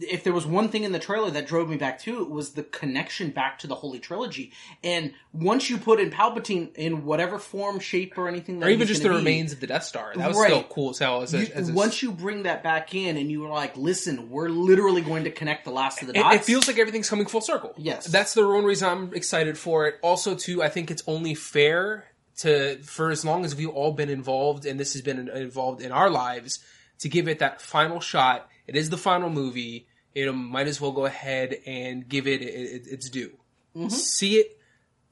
[0.00, 2.50] if there was one thing in the trailer that drove me back to it was
[2.50, 4.52] the connection back to the Holy Trilogy.
[4.84, 8.86] And once you put in Palpatine in whatever form, shape, or anything, that or even
[8.86, 10.12] just the be, remains of the Death Star.
[10.14, 10.50] That was Right.
[10.50, 11.22] still cool as hell.
[11.22, 13.76] As a, you- as a, once you bring that back in, and you were like,
[13.76, 17.08] "Listen, we're literally going to connect the last of the it, it feels like everything's
[17.08, 17.72] coming full circle.
[17.76, 18.06] Yes.
[18.06, 19.96] that's the one reason I'm excited for it.
[20.02, 22.04] Also, too, I think it's only fair
[22.38, 25.90] to for as long as we've all been involved and this has been involved in
[25.92, 26.60] our lives
[27.00, 28.48] to give it that final shot.
[28.68, 29.88] It is the final movie.
[30.14, 33.38] You know, might as well go ahead and give it, it, it its due.
[33.74, 33.88] Mm-hmm.
[33.88, 34.58] See it,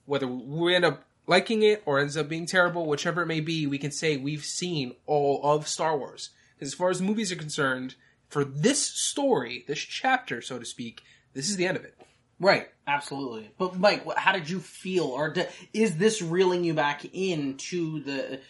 [0.05, 3.67] whether we end up liking it or ends up being terrible, whichever it may be.
[3.67, 6.31] We can say we've seen all of Star Wars.
[6.61, 7.97] As far as movies are concerned,
[8.29, 11.03] for this story, this chapter, so to speak,
[11.35, 11.95] this is the end of it.
[12.41, 13.51] Right, absolutely.
[13.59, 18.41] But Mike, how did you feel, or d is this reeling you back into the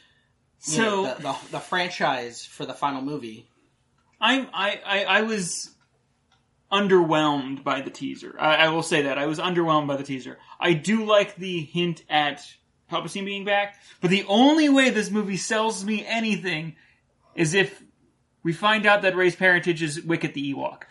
[0.58, 3.48] So know, the, the the franchise for the final movie?
[4.20, 5.70] I'm I, I I was
[6.70, 8.34] underwhelmed by the teaser.
[8.38, 10.38] I, I will say that I was underwhelmed by the teaser.
[10.58, 12.42] I do like the hint at
[12.90, 16.76] Palpatine being back, but the only way this movie sells me anything
[17.34, 17.82] is if
[18.46, 20.82] we find out that Rey's parentage is Wicket the Ewok.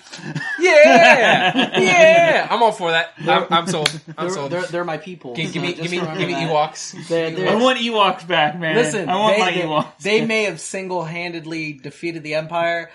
[0.59, 3.13] Yeah, yeah, I'm all for that.
[3.19, 3.89] I'm, I'm sold.
[4.17, 4.51] I'm They're, sold.
[4.51, 5.33] they're, they're my people.
[5.35, 6.49] Give, give so me, just give me, remember give me that.
[6.51, 7.07] Ewoks.
[7.07, 8.75] They're- they're- I want Ewoks back, man.
[8.75, 9.97] Listen, I want they, my they, Ewoks.
[9.99, 12.91] they may have single-handedly defeated the Empire,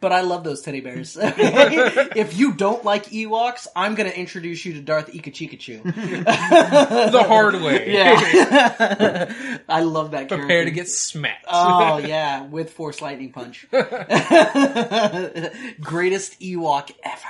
[0.00, 1.16] but I love those teddy bears.
[1.20, 5.82] if you don't like Ewoks, I'm going to introduce you to Darth Ikachikachu.
[7.16, 7.92] The hard way.
[7.92, 10.38] yeah, I love that character.
[10.38, 11.46] Prepare to get smacked.
[11.48, 13.66] Oh yeah, with Force Lightning Punch.
[15.80, 17.22] Greatest Ewok ever.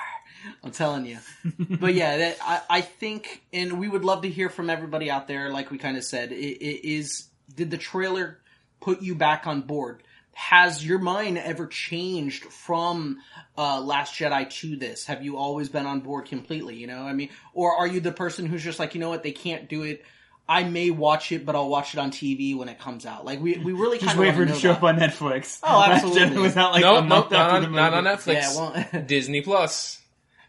[0.64, 1.18] I'm telling you.
[1.58, 5.28] But yeah, that, I, I think, and we would love to hear from everybody out
[5.28, 5.50] there.
[5.50, 8.38] Like we kind of said, it, it is did the trailer
[8.80, 10.02] put you back on board?
[10.38, 13.20] Has your mind ever changed from
[13.56, 15.06] uh, Last Jedi to this?
[15.06, 16.76] Have you always been on board completely?
[16.76, 19.22] You know, I mean, or are you the person who's just like, you know what,
[19.22, 20.04] they can't do it.
[20.46, 23.24] I may watch it, but I'll watch it on TV when it comes out.
[23.24, 24.76] Like we, we really kind Just of wait for it to show that.
[24.76, 25.58] up on Netflix.
[25.64, 26.36] Oh, Last absolutely.
[26.36, 27.80] Jedi was out like no, a month not after on, the movie.
[27.80, 28.34] not on Netflix.
[28.34, 28.54] Yeah,
[28.92, 29.98] well, Disney Plus.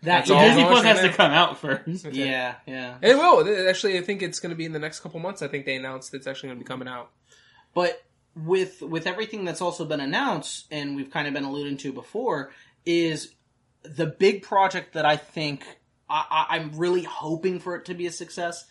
[0.03, 2.05] that That's yeah, Disney Plus has to come out first.
[2.11, 2.97] yeah, yeah.
[3.01, 3.69] It will.
[3.69, 5.41] Actually, I think it's going to be in the next couple months.
[5.41, 7.09] I think they announced it's actually going to be coming out.
[7.73, 8.03] But
[8.45, 12.51] with with everything that's also been announced, and we've kind of been alluding to before,
[12.85, 13.33] is
[13.83, 15.65] the big project that I think
[16.09, 18.65] I, I'm really hoping for it to be a success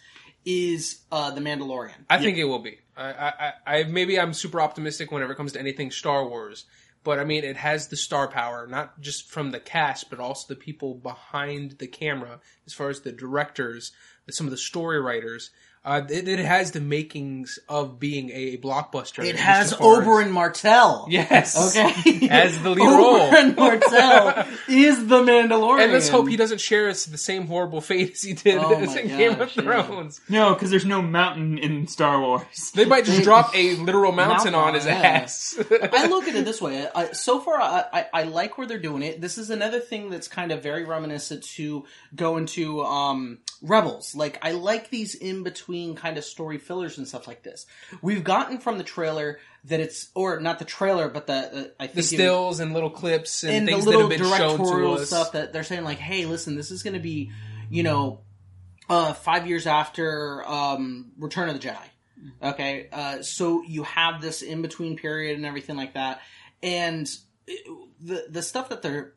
[0.44, 1.96] is uh, the Mandalorian.
[2.09, 2.79] I think it will be.
[2.96, 6.64] I, I, I maybe I'm super optimistic whenever it comes to anything Star Wars,
[7.02, 10.55] but I mean it has the star power, not just from the cast, but also
[10.55, 13.92] the people behind the camera, as far as the directors,
[14.31, 15.50] some of the story writers.
[15.87, 19.25] Uh, it, it has the makings of being a blockbuster.
[19.25, 21.07] It has Oberyn Martell.
[21.09, 21.77] Yes.
[21.77, 22.29] Okay.
[22.29, 23.31] As the lead role.
[23.31, 25.85] Oberyn Martell is the Mandalorian.
[25.85, 28.72] And let's hope he doesn't share us the same horrible fate as he did Oh
[28.79, 29.62] in my Game of gosh, yeah.
[29.62, 30.20] Thrones.
[30.29, 32.72] No, because there's no mountain in Star Wars.
[32.74, 34.92] They might just drop a literal mountain, Mountain on on, his yeah.
[34.92, 35.59] ass.
[35.92, 36.88] I look at it this way.
[36.94, 39.20] I, so far, I, I, I like where they're doing it.
[39.20, 44.14] This is another thing that's kind of very reminiscent to go into um, Rebels.
[44.14, 47.66] Like, I like these in between kind of story fillers and stuff like this.
[48.02, 51.87] We've gotten from the trailer that it's, or not the trailer, but the, uh, I
[51.87, 54.29] think the it- stills and little clips and, and the things that little have been
[54.29, 57.31] shown to directorial stuff that they're saying like, hey, listen, this is going to be,
[57.70, 58.20] you know,
[58.88, 61.76] uh, five years after um, Return of the Jedi.
[62.42, 66.20] Okay, uh, so you have this in between period and everything like that,
[66.62, 67.09] and
[67.46, 67.66] it-
[68.00, 69.14] the the stuff that they're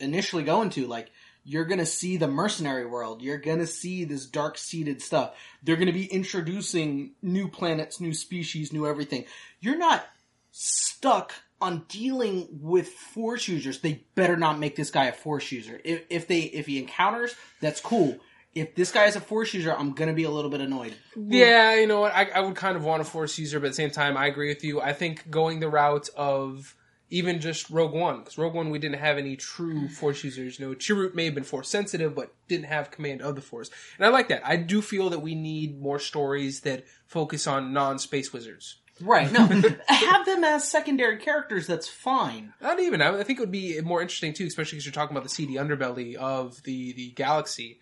[0.00, 1.10] initially going to like.
[1.44, 3.22] You're gonna see the mercenary world.
[3.22, 5.34] You're gonna see this dark seeded stuff.
[5.62, 9.24] They're gonna be introducing new planets, new species, new everything.
[9.60, 10.06] You're not
[10.50, 13.80] stuck on dealing with force users.
[13.80, 15.80] They better not make this guy a force user.
[15.84, 18.18] If, if they if he encounters, that's cool.
[18.54, 20.94] If this guy is a force user, I'm gonna be a little bit annoyed.
[21.16, 22.12] Yeah, you know what?
[22.14, 24.26] I, I would kind of want a force user, but at the same time, I
[24.26, 24.80] agree with you.
[24.80, 26.74] I think going the route of
[27.10, 30.58] even just Rogue One, because Rogue One we didn't have any true Force users.
[30.58, 33.70] You know, Chirrut may have been Force sensitive, but didn't have command of the Force,
[33.96, 34.42] and I like that.
[34.44, 38.76] I do feel that we need more stories that focus on non-space wizards.
[39.00, 39.30] Right.
[39.30, 39.46] No,
[39.86, 41.66] have them as secondary characters.
[41.66, 42.52] That's fine.
[42.60, 43.00] Not even.
[43.00, 45.30] I I think it would be more interesting too, especially because you're talking about the
[45.30, 47.78] seedy underbelly of the the galaxy,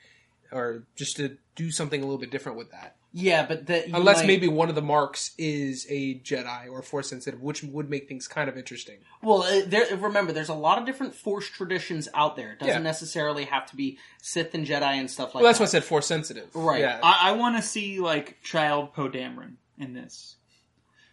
[0.53, 2.97] or just to do something a little bit different with that.
[3.19, 7.09] Yeah, but that Unless might- maybe one of the marks is a Jedi or Force
[7.09, 8.99] sensitive, which would make things kind of interesting.
[9.23, 12.53] Well, uh, there, remember, there's a lot of different Force traditions out there.
[12.53, 12.79] It doesn't Yeah.
[12.81, 15.45] necessarily have to be Sith and Jedi and stuff like that.
[15.45, 15.63] Well, that's that.
[15.63, 16.55] why I said Force sensitive.
[16.55, 16.81] Right.
[16.81, 17.01] Yeah.
[17.03, 20.37] I, I want to see like child Poe Dameron in this,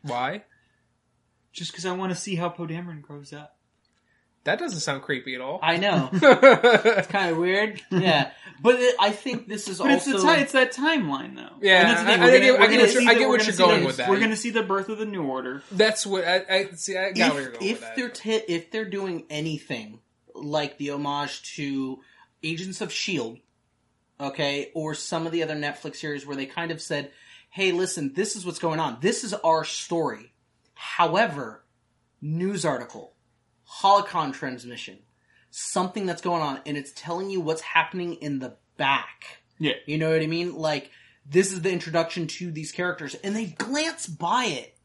[0.02, 0.44] why?
[1.54, 3.56] just because I want to see how Poe Dameron grows up.
[4.46, 5.60] That doesn't sound creepy at all.
[5.64, 6.10] I know.
[6.14, 7.82] it's kind of weird.
[7.92, 11.36] Yeah, but it, I think this is But it's also the ti- it's that timeline
[11.36, 11.56] though.
[11.62, 12.90] Yeah, And that's the thing, I- we're I gonna- get- I we're get gonna what
[12.90, 14.10] see you're- I the- get what gonna you're going the- with that.
[14.10, 15.64] We're going to see the birth of the New Order.
[15.72, 16.98] that's what I, I see.
[16.98, 20.00] I got where you're if, going if with they're t- if they're doing anything
[20.36, 22.00] like the homage to
[22.44, 23.38] Agents of Shield,
[24.20, 27.12] okay, or some of the other Netflix series where they kind of said,
[27.50, 28.98] "Hey, listen, this is what's going on.
[29.00, 30.34] This is our story."
[30.74, 31.64] However,
[32.22, 33.14] news article,
[33.82, 35.00] holocron transmission,
[35.52, 39.40] something that's going on, and it's telling you what's happening in the back.
[39.60, 39.74] Yeah.
[39.86, 40.56] You know what I mean?
[40.56, 40.92] Like
[41.26, 44.78] this is the introduction to these characters, and they glance by it,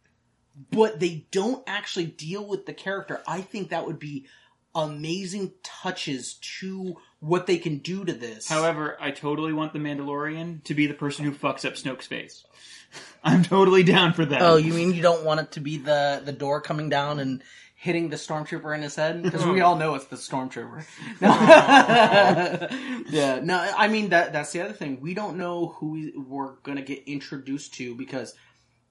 [0.71, 3.21] but they don't actually deal with the character.
[3.27, 4.27] I think that would be
[4.75, 8.49] amazing touches to what they can do to this.
[8.49, 12.45] However, I totally want the Mandalorian to be the person who fucks up Snoke's face.
[13.25, 14.43] I'm totally down for that.
[14.43, 17.43] oh, you mean you don't want it to be the the door coming down and
[17.81, 19.23] hitting the stormtrooper in his head?
[19.23, 19.67] Because we oh.
[19.67, 20.85] all know it's the stormtrooper.
[21.21, 21.29] No.
[21.31, 22.69] Oh.
[23.09, 23.57] yeah, no.
[23.57, 25.01] I mean that that's the other thing.
[25.01, 28.35] We don't know who we- we're gonna get introduced to because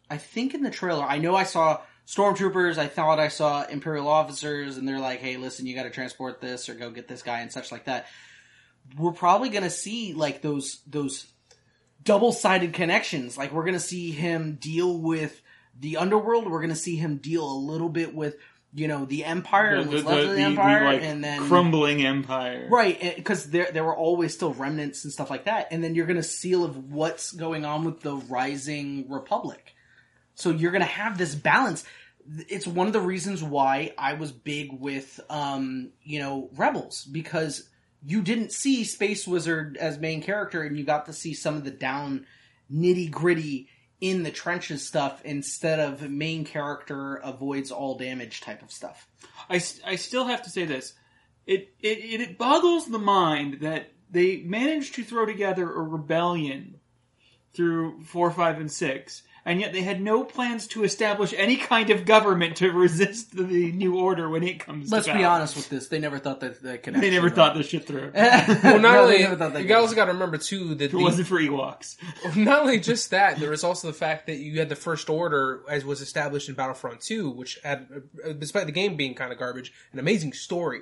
[0.10, 2.78] I think in the trailer, I know I saw stormtroopers.
[2.78, 6.40] I thought I saw imperial officers, and they're like, "Hey, listen, you got to transport
[6.40, 8.08] this or go get this guy and such like that."
[8.98, 11.28] We're probably gonna see like those those
[12.04, 13.38] double sided connections.
[13.38, 15.42] Like we're gonna see him deal with
[15.78, 16.50] the underworld.
[16.50, 18.38] We're gonna see him deal a little bit with
[18.74, 21.02] you know the empire the, and the, what's left the, of the, the, empire, like,
[21.02, 22.68] and then crumbling empire.
[22.70, 26.06] Right, because there there were always still remnants and stuff like that, and then you're
[26.06, 29.74] going to seal of what's going on with the rising republic.
[30.36, 31.84] So you're going to have this balance.
[32.48, 37.70] It's one of the reasons why I was big with, um, you know, Rebels because
[38.06, 41.64] you didn't see Space Wizard as main character, and you got to see some of
[41.64, 42.26] the down
[42.72, 48.72] nitty gritty in the trenches stuff instead of main character avoids all damage type of
[48.72, 49.08] stuff.
[49.50, 49.56] I,
[49.86, 50.94] I still have to say this.
[51.46, 56.80] It, it it boggles the mind that they managed to throw together a rebellion
[57.54, 61.90] through four, five, and six, and yet they had no plans to establish any kind
[61.90, 64.92] of government to resist the new order when it comes.
[64.92, 65.88] Let's to be honest with this.
[65.88, 66.96] They never thought that they could.
[66.96, 68.12] They never actually thought this shit through.
[68.14, 69.72] Well, not No, only they you could.
[69.72, 71.96] also got to remember too that If it the, wasn't for Ewoks.
[72.36, 75.62] not only just that, there was also the fact that you had the First Order
[75.70, 77.88] as was established in Battlefront 2, which had,
[78.28, 80.82] uh, despite the game being kind of garbage, an amazing story.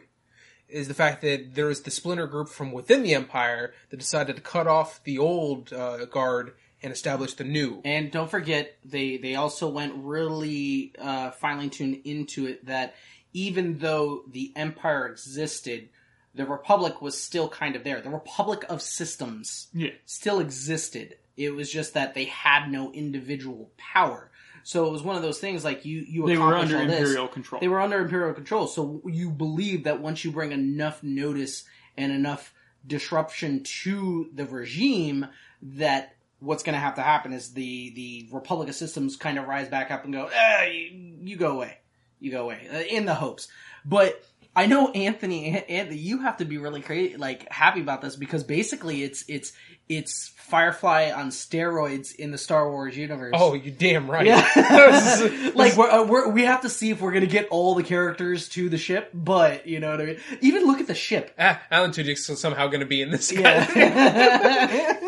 [0.67, 4.35] Is the fact that there was the splinter group from within the Empire that decided
[4.37, 7.81] to cut off the old uh, guard and establish the new.
[7.83, 12.95] And don't forget, they they also went really uh, finely tuned into it that
[13.33, 15.89] even though the Empire existed,
[16.33, 18.01] the Republic was still kind of there.
[18.01, 19.91] The Republic of Systems Yeah.
[20.05, 21.17] still existed.
[21.37, 24.31] It was just that they had no individual power.
[24.63, 26.99] So it was one of those things like you you They were under all this.
[26.99, 27.59] Imperial control.
[27.59, 28.67] They were under imperial control.
[28.67, 31.65] So you believe that once you bring enough notice
[31.97, 32.53] and enough
[32.87, 35.27] disruption to the regime,
[35.61, 39.47] that what's going to have to happen is the the Republic of Systems kind of
[39.47, 41.77] rise back up and go, ah, you, you go away,
[42.19, 43.47] you go away, uh, in the hopes.
[43.83, 44.23] But
[44.55, 48.43] I know Anthony, Anthony, you have to be really crazy, like happy about this because
[48.43, 49.53] basically it's it's
[49.89, 53.33] it's Firefly on steroids in the Star Wars universe.
[53.35, 54.27] Oh, you damn right.
[54.27, 57.83] Yeah, like we're, uh, we're, we have to see if we're gonna get all the
[57.83, 60.19] characters to the ship, but you know what I mean.
[60.41, 61.33] Even look at the ship.
[61.39, 63.31] ah, Alan Tudyk's somehow going to be in this.
[63.31, 64.99] Yeah.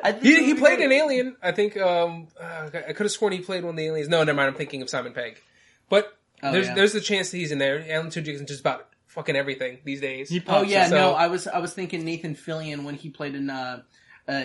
[0.04, 0.86] I think He, he played great.
[0.86, 1.36] an alien.
[1.42, 4.08] I think um, uh, I could have sworn he played one of the aliens.
[4.08, 4.48] No, never mind.
[4.48, 5.40] I'm thinking of Simon Pegg.
[5.88, 6.74] But Oh, there's yeah.
[6.74, 7.84] there's the chance that he's in there.
[7.90, 10.28] Alan Tudyk is just about fucking everything these days.
[10.30, 10.88] He Oh yeah, up.
[10.90, 13.82] So- no, I was I was thinking Nathan Fillion when he played in uh,
[14.28, 14.44] uh,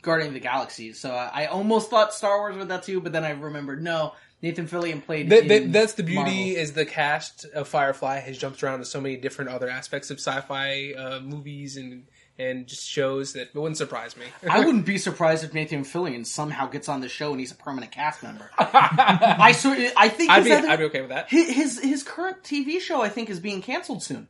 [0.00, 0.92] Guardian of the Galaxy.
[0.94, 4.14] So I, I almost thought Star Wars with that too, but then I remembered no,
[4.40, 5.28] Nathan Fillion played.
[5.28, 6.20] That- that- in that's the beauty
[6.54, 6.62] Marvel.
[6.62, 10.18] is the cast of Firefly has jumped around to so many different other aspects of
[10.18, 12.04] sci-fi uh, movies and
[12.38, 14.26] and just shows that it wouldn't surprise me.
[14.50, 17.56] I wouldn't be surprised if Nathan Fillion somehow gets on the show and he's a
[17.56, 18.50] permanent cast member.
[18.58, 21.28] I sort I think I'd be, I'd be okay with that.
[21.28, 24.28] his, his current TV show I think is being canceled soon.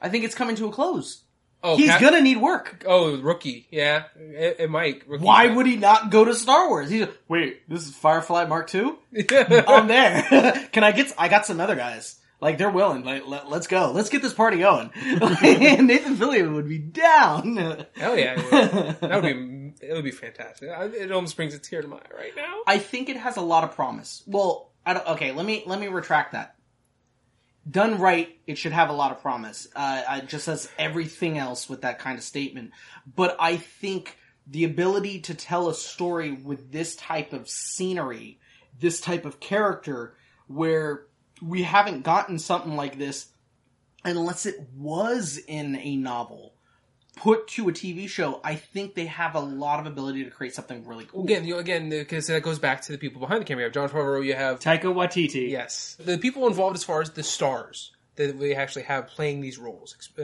[0.00, 1.22] I think it's coming to a close.
[1.62, 2.84] Oh, He's Cap- gonna need work.
[2.86, 3.66] Oh, rookie.
[3.72, 5.08] Yeah, it, it might.
[5.08, 6.88] Rookie Why would he not go to Star Wars?
[6.88, 8.96] He's like, wait, this is Firefly Mark Two.
[9.32, 10.68] I'm there.
[10.70, 11.12] Can I get?
[11.18, 12.17] I got some other guys.
[12.40, 13.04] Like they're willing.
[13.04, 13.90] Like let, us go.
[13.92, 14.90] Let's get this party going.
[14.94, 17.56] And Nathan Fillion would be down.
[17.96, 19.00] Hell yeah, would.
[19.00, 20.68] that would be it would be fantastic.
[20.70, 22.60] It almost brings a tear to my eye right now.
[22.66, 24.22] I think it has a lot of promise.
[24.26, 26.54] Well, I don't, okay, let me let me retract that.
[27.68, 29.68] Done right, it should have a lot of promise.
[29.76, 32.70] Uh, I, just as everything else with that kind of statement.
[33.14, 34.16] But I think
[34.46, 38.40] the ability to tell a story with this type of scenery,
[38.78, 40.14] this type of character,
[40.46, 41.07] where
[41.42, 43.28] we haven't gotten something like this
[44.04, 46.54] unless it was in a novel
[47.16, 50.54] put to a TV show, I think they have a lot of ability to create
[50.54, 51.24] something really cool.
[51.24, 53.62] Again, you again because that goes back to the people behind the camera.
[53.62, 54.24] You have Jon Favreau.
[54.24, 55.50] You have Taika Waititi.
[55.50, 59.58] yes, the people involved as far as the stars that we actually have playing these
[59.58, 60.22] roles, uh,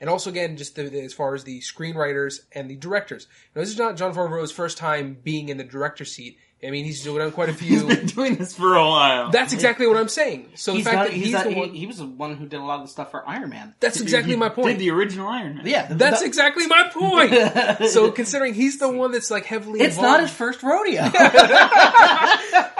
[0.00, 3.28] and also again just the, the- as far as the screenwriters and the directors.
[3.54, 6.38] Now, this is not Jon Favreau's first time being in the director seat.
[6.64, 7.88] I mean, he's doing quite a He's few.
[7.88, 9.30] been doing this for a while.
[9.32, 10.50] That's exactly what I'm saying.
[10.54, 11.68] So He's the fact not, that he's he's, not- the he, one.
[11.70, 13.74] he was the one who did a lot of the stuff for Iron Man.
[13.80, 14.78] that's exactly He my Did point.
[14.78, 15.66] the original Iron Man?
[15.66, 17.88] Yeah, That's the- exactly my point.
[17.90, 21.02] so considering he's the one that's like heavily It's involved, not his first rodeo.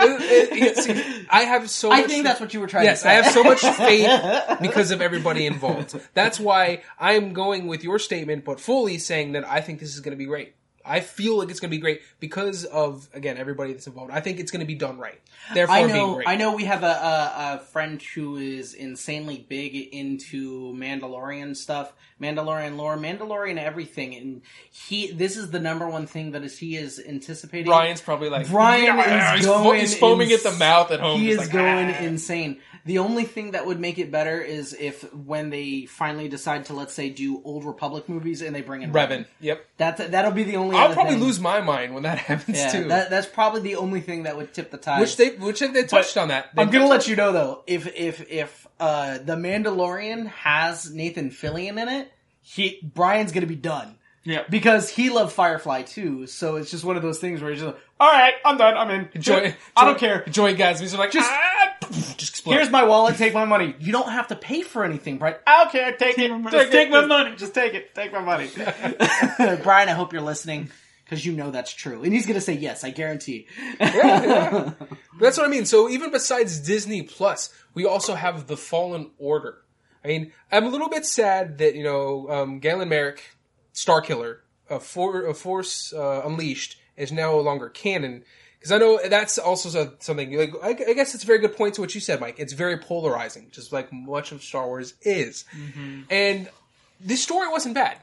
[0.05, 1.91] It- it- it's- I have so.
[1.93, 3.11] I much think that's what you were trying Yes, to say.
[3.11, 5.99] I have so much faith because of everybody involved.
[6.15, 9.95] That's why I am going with your statement, but fully saying that I think this
[9.95, 10.55] is going to be great.
[10.85, 14.11] I feel like it's going to be great because of again everybody that's involved.
[14.11, 15.21] I think it's going to be done right.
[15.55, 16.15] Therefore, I being know.
[16.15, 16.29] great.
[16.29, 16.55] I know.
[16.55, 22.97] We have a, a, a friend who is insanely big into Mandalorian stuff, Mandalorian lore,
[22.97, 25.13] Mandalorian everything, and he.
[25.13, 27.67] This is the number one thing that is he is anticipating.
[27.67, 31.21] Brian's probably like Brian "Yeah, is going he's foaming ins- at the mouth at home.
[31.21, 32.61] He is like, going "Ah." insane.
[32.85, 36.75] The only thing that would make it better is if when they finally decide to
[36.75, 39.27] let's say do old Republic movies and they bring in Revan.
[39.41, 39.65] Yep.
[39.77, 40.77] That's that'll be the only.
[40.77, 41.23] I'll other probably thing.
[41.23, 42.89] lose my mind when that happens Yeah, too.
[42.89, 45.01] that, that's probably the only thing that would tip the tide.
[45.01, 46.55] which they which they touched on that.
[46.57, 51.31] They I'm gonna let you know though, if if if uh the Mandalorian has Nathan
[51.31, 52.11] Fillion in it,
[52.41, 53.97] he Brian's gonna be done.
[54.25, 54.45] Yeah.
[54.49, 57.75] Because he loved Firefly too, so it's just one of those things where he's just
[57.75, 59.21] like, All right, I'm done, I'm in.
[59.23, 60.25] Joy, I don't care.
[60.29, 61.52] Joy Gatsby's like Just- ah,
[62.17, 62.55] just explode.
[62.55, 63.75] Here's my wallet, take my money.
[63.79, 65.37] You don't have to pay for anything, Brian.
[65.67, 66.31] Okay, take it.
[66.31, 66.57] my money.
[66.57, 67.37] Just take my money.
[67.37, 67.95] Just take it.
[67.95, 68.51] Take my money.
[69.63, 70.71] Brian, I hope you're listening.
[71.05, 72.03] Because you know that's true.
[72.05, 73.47] And he's gonna say yes, I guarantee.
[73.79, 75.67] That's what I mean.
[75.67, 79.59] So even besides Disney Plus, we also have the Fallen Order.
[80.03, 83.37] I mean, I'm a little bit sad that you know um, Galen Marek,
[83.75, 84.39] Starkiller,
[84.71, 88.25] a, for, a Force uh, Unleashed, is now no longer canon.
[88.63, 90.37] Because I know that's also something.
[90.37, 92.37] Like, I, I guess it's a very good point to what you said, Mike.
[92.39, 95.45] It's very polarizing, just like much of Star Wars is.
[96.09, 96.49] And
[97.01, 97.99] this story wasn't bad.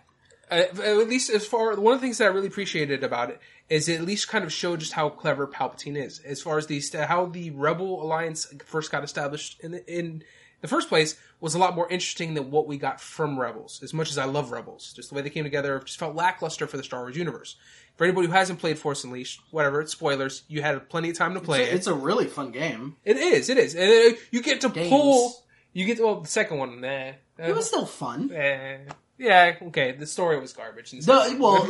[0.52, 3.40] Uh, at least as far one of the things that I really appreciated about it
[3.70, 6.66] is it at least kind of showed just how clever Palpatine is as far as
[6.66, 10.24] the how the Rebel Alliance first got established in the, in
[10.62, 13.82] the first place was a lot more interesting than what we got from Rebels.
[13.82, 16.68] As much as I love Rebels, just the way they came together just felt lackluster
[16.68, 17.56] for the Star Wars universe.
[17.96, 20.44] For anybody who hasn't played Force Unleashed, whatever, it's spoilers.
[20.48, 21.74] You had plenty of time to play it.
[21.74, 22.96] It's a really fun game.
[23.04, 24.90] It is, it is, and uh, you get to Games.
[24.90, 25.34] pull.
[25.74, 27.12] You get to, well, the second one, nah.
[27.38, 28.32] It was still fun.
[28.34, 28.78] Eh,
[29.20, 29.92] yeah, okay.
[29.92, 30.94] The story was garbage.
[30.94, 31.68] and The, well,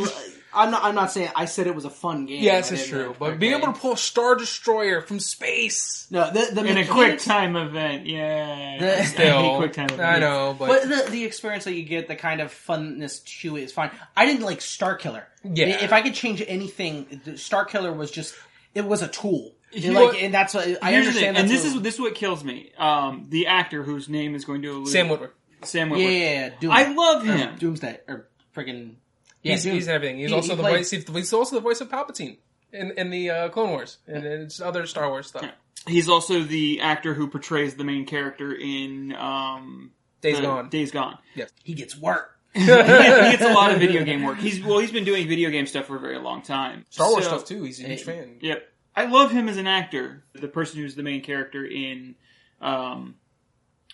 [0.54, 0.84] I'm not.
[0.84, 1.30] I'm not saying.
[1.36, 2.42] I said it was a fun game.
[2.44, 3.16] yes, it's didn't- true.
[3.20, 3.38] But okay.
[3.38, 6.90] being able to pull a star destroyer from space, no, the, the In a mechanics-
[6.92, 8.78] quick time event, yeah.
[8.80, 10.02] The- still, quick time event.
[10.02, 13.58] I know, but, But the, the experience that you get, the kind of funness to
[13.58, 13.92] it is fine.
[14.16, 15.28] I didn't like Star Killer.
[15.44, 15.68] Yeah.
[15.84, 18.36] If I could change anything, Star Killer was just
[18.76, 19.54] it was a tool.
[19.72, 21.38] You like, know- and that's what I Here's the understand.
[21.38, 22.72] and that's this what- is this is what kills me.
[22.78, 25.32] Um, the actor whose name is going to elude Sam Woodward.
[25.64, 26.02] Sam yeah, Witwer.
[26.02, 26.72] yeah, yeah, Doom.
[26.72, 27.56] I love Or him.
[27.58, 28.96] Doomsday or friggin'
[29.44, 29.74] yeah, he's, Doom.
[29.76, 30.18] he's everything.
[30.20, 30.90] He's He- also he the played- voice.
[30.92, 32.38] He's also the voice of Palpatine
[32.74, 35.46] in in the uh, Clone Wars and it's other Star Wars stuff.
[35.88, 39.92] He's also the actor who portrays the main character in um,
[40.22, 40.70] Days the- Gone.
[40.70, 41.18] Days Gone.
[41.36, 41.50] Yes.
[41.64, 42.36] He gets work.
[42.54, 44.38] he gets a lot of video game work.
[44.40, 46.86] He's well, he's been doing video game stuff for a very long time.
[46.90, 47.64] Star Wars So- stuff too.
[47.64, 48.38] He's a huge fan.
[48.42, 50.24] Yep, I love him as an actor.
[50.34, 52.16] The person who's the main character in
[52.60, 53.16] um,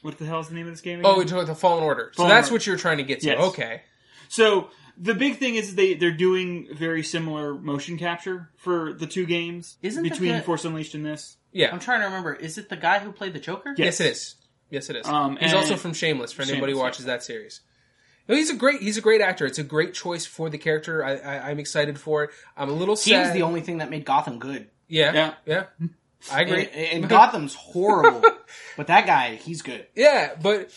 [0.05, 0.99] what the hell is the name of this game?
[0.99, 1.11] Again?
[1.13, 2.11] Oh, it's like the Fallen Order.
[2.15, 2.53] So that's Order.
[2.55, 3.27] what you're trying to get to.
[3.27, 3.39] Yes.
[3.49, 3.81] Okay.
[4.29, 9.25] So the big thing is they they're doing very similar motion capture for the two
[9.25, 11.37] games Isn't the between guy- Force Unleashed and this.
[11.51, 11.69] Yeah.
[11.71, 12.33] I'm trying to remember.
[12.33, 13.73] Is it the guy who played the Joker?
[13.77, 13.85] Yeah.
[13.85, 14.35] Yes, it is.
[14.69, 15.07] Yes, it is.
[15.07, 16.31] Um, He's and- also from Shameless.
[16.31, 17.61] For anybody who Shameless, watches that series.
[18.27, 19.45] No, he's a great he's a great actor.
[19.45, 21.05] It's a great choice for the character.
[21.05, 22.31] I, I I'm excited for it.
[22.57, 23.25] I'm a little He sad.
[23.25, 24.67] was the only thing that made Gotham good.
[24.87, 25.33] yeah, Yeah.
[25.45, 25.87] yeah,
[26.31, 26.67] I agree.
[26.67, 28.23] And, and Gotham's horrible,
[28.77, 29.87] but that guy, he's good.
[29.95, 30.71] Yeah, but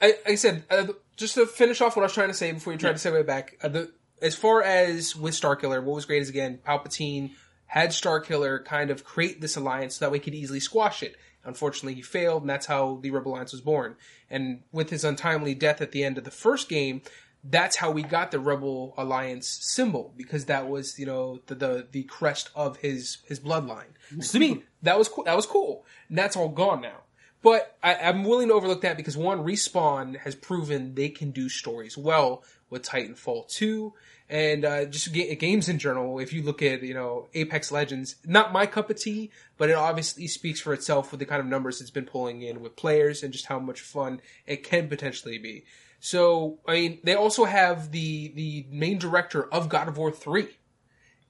[0.00, 2.52] I, like I said, uh, just to finish off what I was trying to say
[2.52, 3.92] before you tried to segue back, uh, the,
[4.22, 7.32] as far as with Starkiller, what was great is again, Palpatine
[7.66, 11.16] had Starkiller kind of create this alliance so that we could easily squash it.
[11.44, 13.96] Unfortunately, he failed, and that's how the Rebel Alliance was born.
[14.28, 17.00] And with his untimely death at the end of the first game,
[17.42, 21.86] that's how we got the Rebel Alliance symbol because that was, you know, the the,
[21.90, 23.92] the crest of his his bloodline.
[24.20, 25.24] So to me, that was cool.
[25.24, 25.84] That was cool.
[26.08, 27.02] And that's all gone now.
[27.42, 31.48] But I, I'm willing to overlook that because one, Respawn has proven they can do
[31.48, 33.94] stories well with Titanfall 2
[34.28, 36.18] and uh, just ga- games in general.
[36.18, 39.74] If you look at, you know, Apex Legends, not my cup of tea, but it
[39.74, 43.22] obviously speaks for itself with the kind of numbers it's been pulling in with players
[43.22, 45.64] and just how much fun it can potentially be.
[46.00, 50.48] So, I mean, they also have the, the main director of God of War 3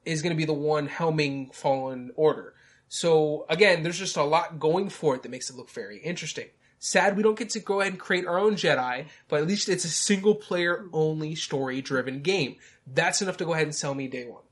[0.05, 2.55] is going to be the one helming Fallen Order.
[2.89, 6.49] So again, there's just a lot going for it that makes it look very interesting.
[6.79, 9.69] Sad we don't get to go ahead and create our own Jedi, but at least
[9.69, 12.57] it's a single player only story driven game.
[12.87, 14.43] That's enough to go ahead and sell me day one.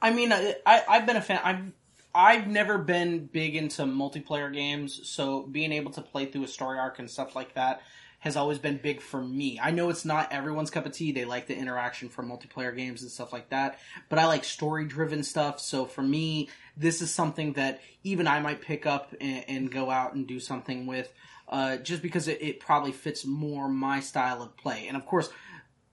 [0.00, 1.40] I mean, I, I I've been a fan.
[1.42, 1.72] I've
[2.14, 6.78] I've never been big into multiplayer games, so being able to play through a story
[6.78, 7.80] arc and stuff like that
[8.22, 9.58] has always been big for me.
[9.60, 11.10] I know it's not everyone's cup of tea.
[11.10, 14.84] They like the interaction from multiplayer games and stuff like that, but I like story
[14.84, 15.58] driven stuff.
[15.58, 19.90] So for me, this is something that even I might pick up and, and go
[19.90, 21.12] out and do something with,
[21.48, 24.86] uh, just because it, it probably fits more my style of play.
[24.86, 25.28] And of course,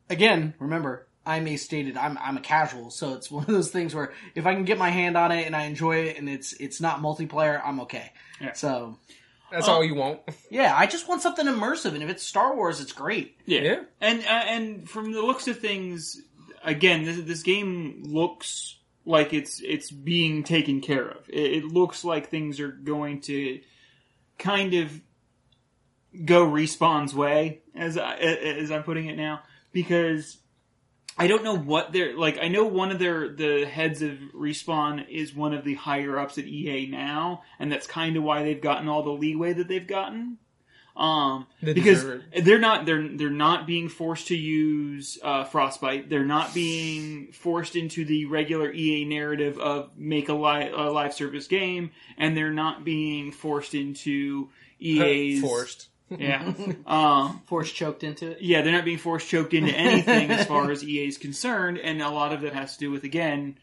[0.08, 3.96] again, remember, I may stated I'm I'm a casual, so it's one of those things
[3.96, 6.54] where if I can get my hand on it and I enjoy it and it's
[6.54, 8.12] it's not multiplayer, I'm okay.
[8.40, 8.54] Yeah.
[8.54, 9.00] So
[9.52, 10.22] That's all you want.
[10.50, 13.38] yeah, I just want something immersive, and if it's Star Wars, it's great.
[13.46, 13.62] Yeah.
[13.62, 13.80] Yeah.
[14.02, 16.22] And uh, and from the looks of things,
[16.64, 21.28] again, this this game looks like it's it's being taken care of.
[21.30, 23.60] It, it looks like things are going to
[24.38, 25.02] kind of
[26.26, 29.42] go respawn's way, as I, as I'm putting it now,
[29.72, 30.38] because
[31.20, 32.40] I don't know what they're like.
[32.42, 36.38] I know one of their the heads of respawn is one of the higher ups
[36.38, 39.86] at EA now, and that's kind of why they've gotten all the leeway that they've
[39.86, 40.38] gotten.
[40.96, 42.06] Um, They because
[42.42, 46.10] they're not they're they're not being forced to use uh, frostbite.
[46.10, 51.14] They're not being forced into the regular EA narrative of make a, li- a live
[51.14, 54.50] service game, and they're not being forced into
[54.80, 55.89] EA's Forced.
[56.10, 56.54] Yeah,
[56.88, 58.42] um, Force choked into it.
[58.42, 62.02] yeah, they're not being forced choked into anything as far as EA is concerned, and
[62.02, 63.58] a lot of that has to do with again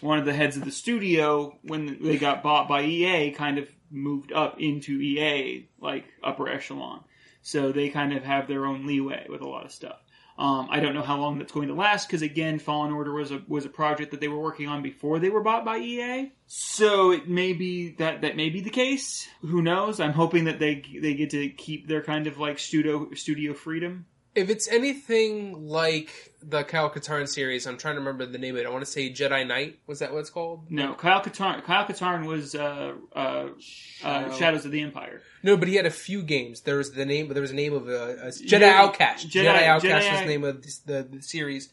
[0.00, 3.68] one of the heads of the studio when they got bought by EA kind of
[3.90, 7.04] moved up into EA like upper echelon,
[7.42, 10.01] so they kind of have their own leeway with a lot of stuff.
[10.38, 13.30] Um, I don't know how long that's going to last because again, Fallen Order was
[13.30, 16.32] a was a project that they were working on before they were bought by EA.
[16.46, 19.28] So it may be that that may be the case.
[19.42, 20.00] Who knows?
[20.00, 24.06] I'm hoping that they they get to keep their kind of like studio studio freedom.
[24.34, 28.62] If it's anything like the Kyle Katarn series, I'm trying to remember the name of
[28.62, 28.66] it.
[28.66, 29.78] I want to say Jedi Knight.
[29.86, 30.70] Was that what it's called?
[30.70, 31.62] No, Kyle Katarn.
[31.62, 33.48] Kyle Katarn was uh, uh,
[34.02, 35.20] uh, Shadows of the Empire.
[35.42, 36.62] No, but he had a few games.
[36.62, 37.28] There was the name.
[37.28, 39.28] There was a name of a, a Jedi Yeah, Outcast.
[39.28, 41.68] Jedi, Jedi- Outcast was the name of this, the, the series.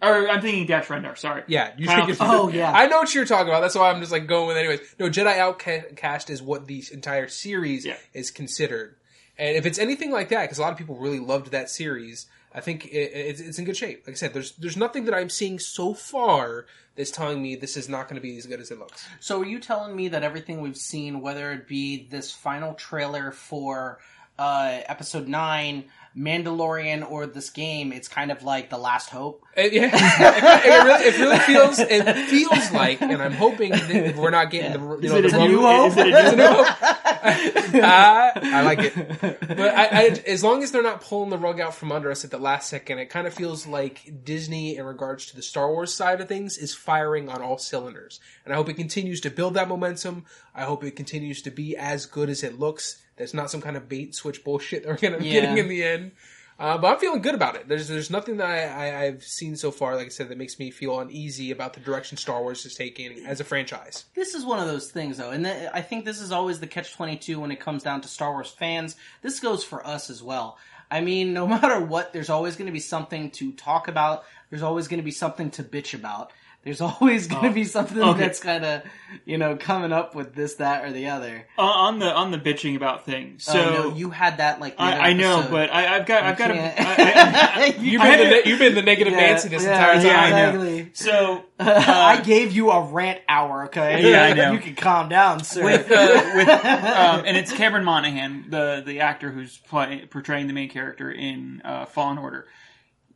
[0.00, 1.16] Or I'm thinking Dash Rendar.
[1.16, 1.42] Sorry.
[1.46, 2.28] Yeah, you Kyle think Katarn.
[2.30, 2.72] Oh, yeah.
[2.72, 3.60] I know what you're talking about.
[3.60, 4.80] That's why I'm just like going with it anyways.
[4.98, 7.96] No, Jedi Outcast is what the entire series Yeah.
[8.12, 8.96] is considered.
[9.38, 12.26] And if it's anything like that, because a lot of people really loved that series,
[12.54, 14.04] I think it, it's, it's in good shape.
[14.06, 16.66] Like I said, there's there's nothing that I'm seeing so far
[16.96, 19.06] that's telling me this is not going to be as good as it looks.
[19.20, 23.30] So are you telling me that everything we've seen, whether it be this final trailer
[23.30, 23.98] for
[24.38, 25.84] uh, episode nine,
[26.16, 29.44] Mandalorian, or this game, it's kind of like the last hope?
[29.56, 34.16] It, yeah, it, it really, it really feels it feels like, and I'm hoping that
[34.16, 35.90] we're not getting the you Is know it the a wrong- new hope?
[35.92, 36.66] Is it a new new hope?
[36.66, 37.82] hope.
[37.84, 41.60] Ah, I like it, but I, I, as long as they're not pulling the rug
[41.60, 44.84] out from under us at the last second, it kind of feels like Disney, in
[44.84, 48.56] regards to the Star Wars side of things, is firing on all cylinders, and I
[48.56, 50.24] hope it continues to build that momentum.
[50.54, 53.02] I hope it continues to be as good as it looks.
[53.22, 55.40] That's not some kind of bait switch bullshit they're gonna Yeah.
[55.40, 56.10] getting in the end.
[56.58, 57.66] Uh, but I'm feeling good about it.
[57.66, 60.58] There's there's nothing that I, I, I've seen so far, like I said, that makes
[60.58, 64.04] me feel uneasy about the direction Star Wars is taking as a franchise.
[64.14, 66.66] This is one of those things, though, and th- I think this is always the
[66.68, 68.94] catch twenty two when it comes down to Star Wars fans.
[69.22, 70.56] This goes for us as well.
[70.90, 74.24] I mean, no matter what, there's always going to be something to talk about.
[74.52, 76.30] There's always going to be something to bitch about.
[76.62, 78.20] There's always going to Oh, be something okay.
[78.20, 78.82] that's kind of,
[79.24, 81.48] you know, coming up with this, that, or the other.
[81.58, 83.44] Uh, on the on the bitching about things.
[83.44, 84.74] So oh, no, you had that like.
[84.78, 88.16] I, I know, but I, I've got I've got a, I, I, You've been, the,
[88.16, 90.04] had ne- to- you've been the negative Yeah, Nancy this yeah, entire time.
[90.06, 90.62] yeah, I know.
[90.62, 90.90] exactly.
[90.92, 94.08] so I gave you a rant hour, okay?
[94.12, 94.52] Yeah, I know.
[94.52, 95.64] You can calm down, sir.
[95.64, 100.52] with uh, with um, and it's Cameron Monaghan, the the actor who's play, portraying the
[100.52, 102.46] main character in uh, Fallen Order.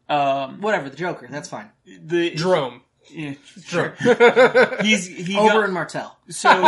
[0.09, 1.71] Um, Whatever, the Joker, that's fine.
[1.85, 2.83] the Jerome.
[3.11, 3.35] yeah,
[3.65, 3.95] Jerome.
[4.83, 6.17] he's he Over got, in Martell.
[6.29, 6.49] so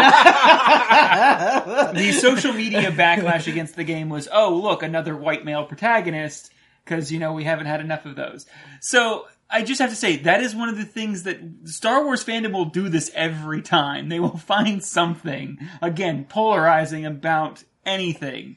[1.92, 6.50] the social media backlash against the game was, oh look, another white male protagonist,
[6.84, 8.46] because you know we haven't had enough of those.
[8.80, 12.24] So I just have to say that is one of the things that Star Wars
[12.24, 14.08] fandom will do this every time.
[14.08, 18.56] They will find something again polarizing about anything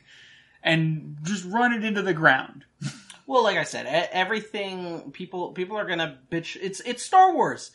[0.63, 2.65] and just run it into the ground.
[3.31, 6.57] Well, like I said, e- everything people people are gonna bitch.
[6.61, 7.71] It's it's Star Wars.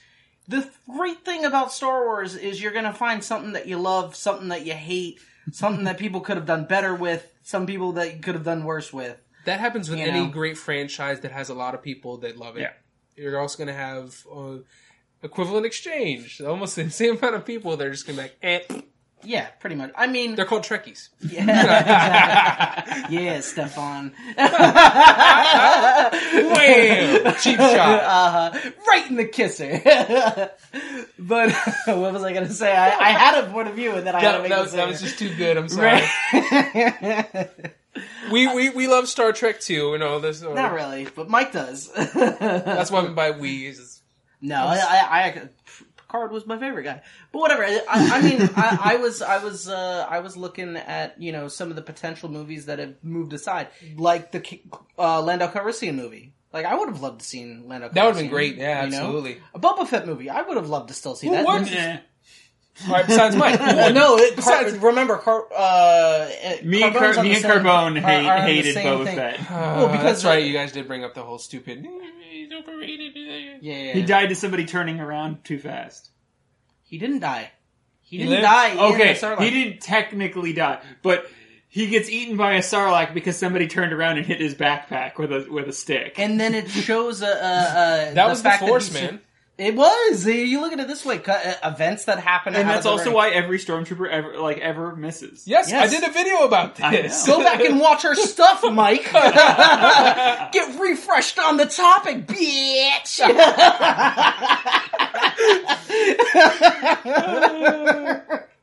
[0.49, 4.49] The great thing about Star Wars is you're gonna find something that you love, something
[4.49, 5.19] that you hate,
[5.53, 8.65] something that people could have done better with, some people that you could have done
[8.65, 9.17] worse with.
[9.47, 10.31] That happens with You any know.
[10.31, 12.63] great franchise that has a lot of people that love it.
[12.63, 12.73] Yeah.
[13.17, 14.57] You're also going to have uh,
[15.23, 16.41] equivalent exchange.
[16.41, 17.77] Almost the same amount of people.
[17.77, 18.81] They're just going to be like, eh.
[19.25, 19.91] Yeah, pretty much.
[19.97, 21.09] I mean, They're called Trekkies.
[21.21, 23.17] yeah, exactly.
[23.25, 24.12] yeah, Stefan.
[26.07, 27.35] Wham!
[27.41, 28.03] Cheap shot.
[28.05, 28.71] Uh-huh.
[28.87, 29.81] right in the kisser.
[31.19, 31.53] but
[31.87, 32.73] what was I going to say?
[32.75, 34.62] I, I had a point of view, and then I had to make that it
[34.62, 35.57] was, that was just too good.
[35.57, 36.03] I'm sorry.
[36.75, 37.51] Right.
[38.31, 39.93] We, we we love Star Trek too.
[39.93, 40.43] You know this.
[40.43, 41.91] uh, Not really, but Mike does.
[41.95, 43.67] That's why I mean by we.
[43.67, 44.03] is-
[44.43, 45.49] No, I, I, I,
[46.09, 47.03] Picard was my favorite guy.
[47.33, 47.65] But whatever.
[47.65, 51.49] I, I mean, I, I was, I was, uh, I was looking at you know
[51.49, 54.63] some of the potential movies that have moved aside, like the Ki-
[54.99, 56.33] uh, Lando Calrissian movie.
[56.53, 57.89] Like I would have loved to seen Lando.
[57.91, 58.57] That would have been great.
[58.57, 58.97] Yeah, you know?
[58.99, 59.39] absolutely.
[59.55, 60.31] A Boba Fett movie.
[60.31, 61.45] I would have loved to still see Who that.
[61.45, 62.01] wouldn't?
[62.87, 63.59] All right, besides Mike.
[63.59, 66.29] Well, no, it, Besides- Car- remember, Car- uh,
[66.63, 69.05] Me and, Carbone's Car- me and same- Carbone hate, are on the hated same Boba
[69.07, 69.17] thing.
[69.17, 69.41] Fett.
[69.41, 70.45] Uh, Well, because that's right.
[70.45, 71.87] You guys did bring up the whole stupid.
[72.49, 73.12] He's overrated.
[73.62, 76.11] Yeah, He died to somebody turning around too fast.
[76.84, 77.51] He didn't die.
[78.03, 78.42] He He didn't lived?
[78.42, 78.92] die.
[78.94, 81.26] Okay, the he didn't technically die, but
[81.68, 85.32] he gets eaten by a sarlacc because somebody turned around and hit his backpack with
[85.32, 86.14] a with a stick.
[86.18, 89.01] And then it shows a, a, a That the was the fact Force, he sur-
[89.12, 89.20] man.
[89.59, 90.27] It was.
[90.27, 92.85] You look at it this way: cu- uh, events that happen, and out that's of
[92.85, 93.15] the also ring.
[93.15, 95.49] why every stormtrooper ever like ever misses.
[95.49, 95.91] Yes, Yes.
[95.91, 97.27] I did a video about I this.
[97.27, 99.11] Go back and watch our stuff, Mike.
[100.53, 103.21] Get refreshed on the topic, bitch.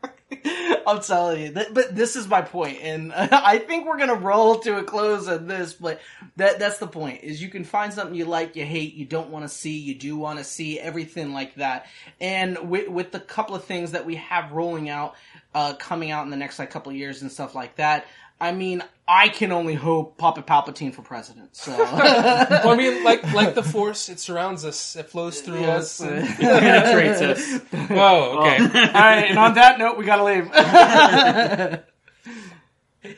[0.88, 4.78] I'm telling you, but this is my point, and I think we're gonna roll to
[4.78, 5.74] a close on this.
[5.74, 6.02] But
[6.38, 9.30] that that's the point: is you can find something you like, you hate, you don't
[9.30, 11.88] want to see, you do want to see, everything like that.
[12.20, 15.16] And with with the couple of things that we have rolling out,
[15.54, 18.06] uh, coming out in the next like couple of years and stuff like that.
[18.42, 21.56] I mean, I can only hope Papa Palpatine for president.
[21.56, 26.02] So well, I mean, like like the Force, it surrounds us, it flows through Yes.
[26.02, 26.08] us.
[26.10, 27.62] and- Penetrates us.
[27.92, 28.58] oh, okay.
[28.64, 31.84] All right, and on that note, we gotta leave.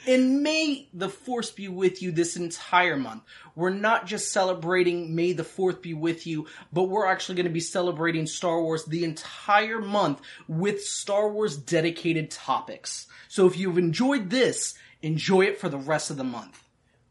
[0.07, 3.23] And may the Force be with you this entire month.
[3.55, 7.51] We're not just celebrating May the 4th be with you, but we're actually going to
[7.51, 13.07] be celebrating Star Wars the entire month with Star Wars dedicated topics.
[13.27, 16.63] So if you've enjoyed this, enjoy it for the rest of the month.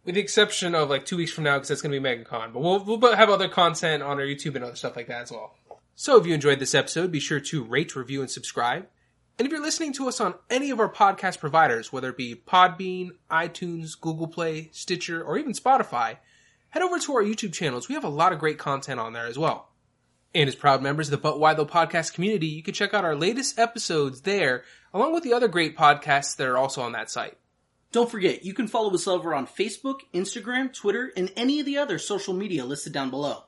[0.05, 2.53] With the exception of like two weeks from now, because that's going to be MegaCon.
[2.53, 5.33] But we'll, we'll have other content on our YouTube and other stuff like that as
[5.33, 5.55] well.
[5.97, 8.87] So if you enjoyed this episode, be sure to rate, review, and subscribe.
[9.37, 12.37] And if you're listening to us on any of our podcast providers, whether it be
[12.37, 16.19] Podbean, iTunes, Google Play, Stitcher, or even Spotify,
[16.71, 17.89] head over to our YouTube channels.
[17.89, 19.71] We have a lot of great content on there as well.
[20.37, 23.05] And as proud members of the But Why Though podcast community, you can check out
[23.05, 24.63] our latest episodes there,
[24.93, 27.37] along with the other great podcasts that are also on that site.
[27.91, 31.79] Don't forget, you can follow us over on Facebook, Instagram, Twitter, and any of the
[31.79, 33.45] other social media listed down below.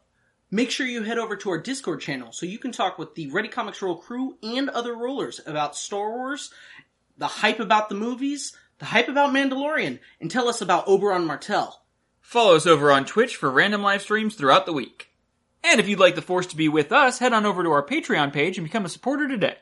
[0.50, 3.28] Make sure you head over to our Discord channel so you can talk with the
[3.32, 6.52] Ready Comics Roll crew and other rollers about Star Wars,
[7.18, 11.82] the hype about the movies, the hype about Mandalorian, and tell us about Oberyn Martell.
[12.20, 15.08] Follow us over on Twitch for random live streams throughout the week.
[15.64, 17.84] And if you'd like the Force to be with us, head on over to our
[17.84, 19.56] Patreon page and become a supporter today.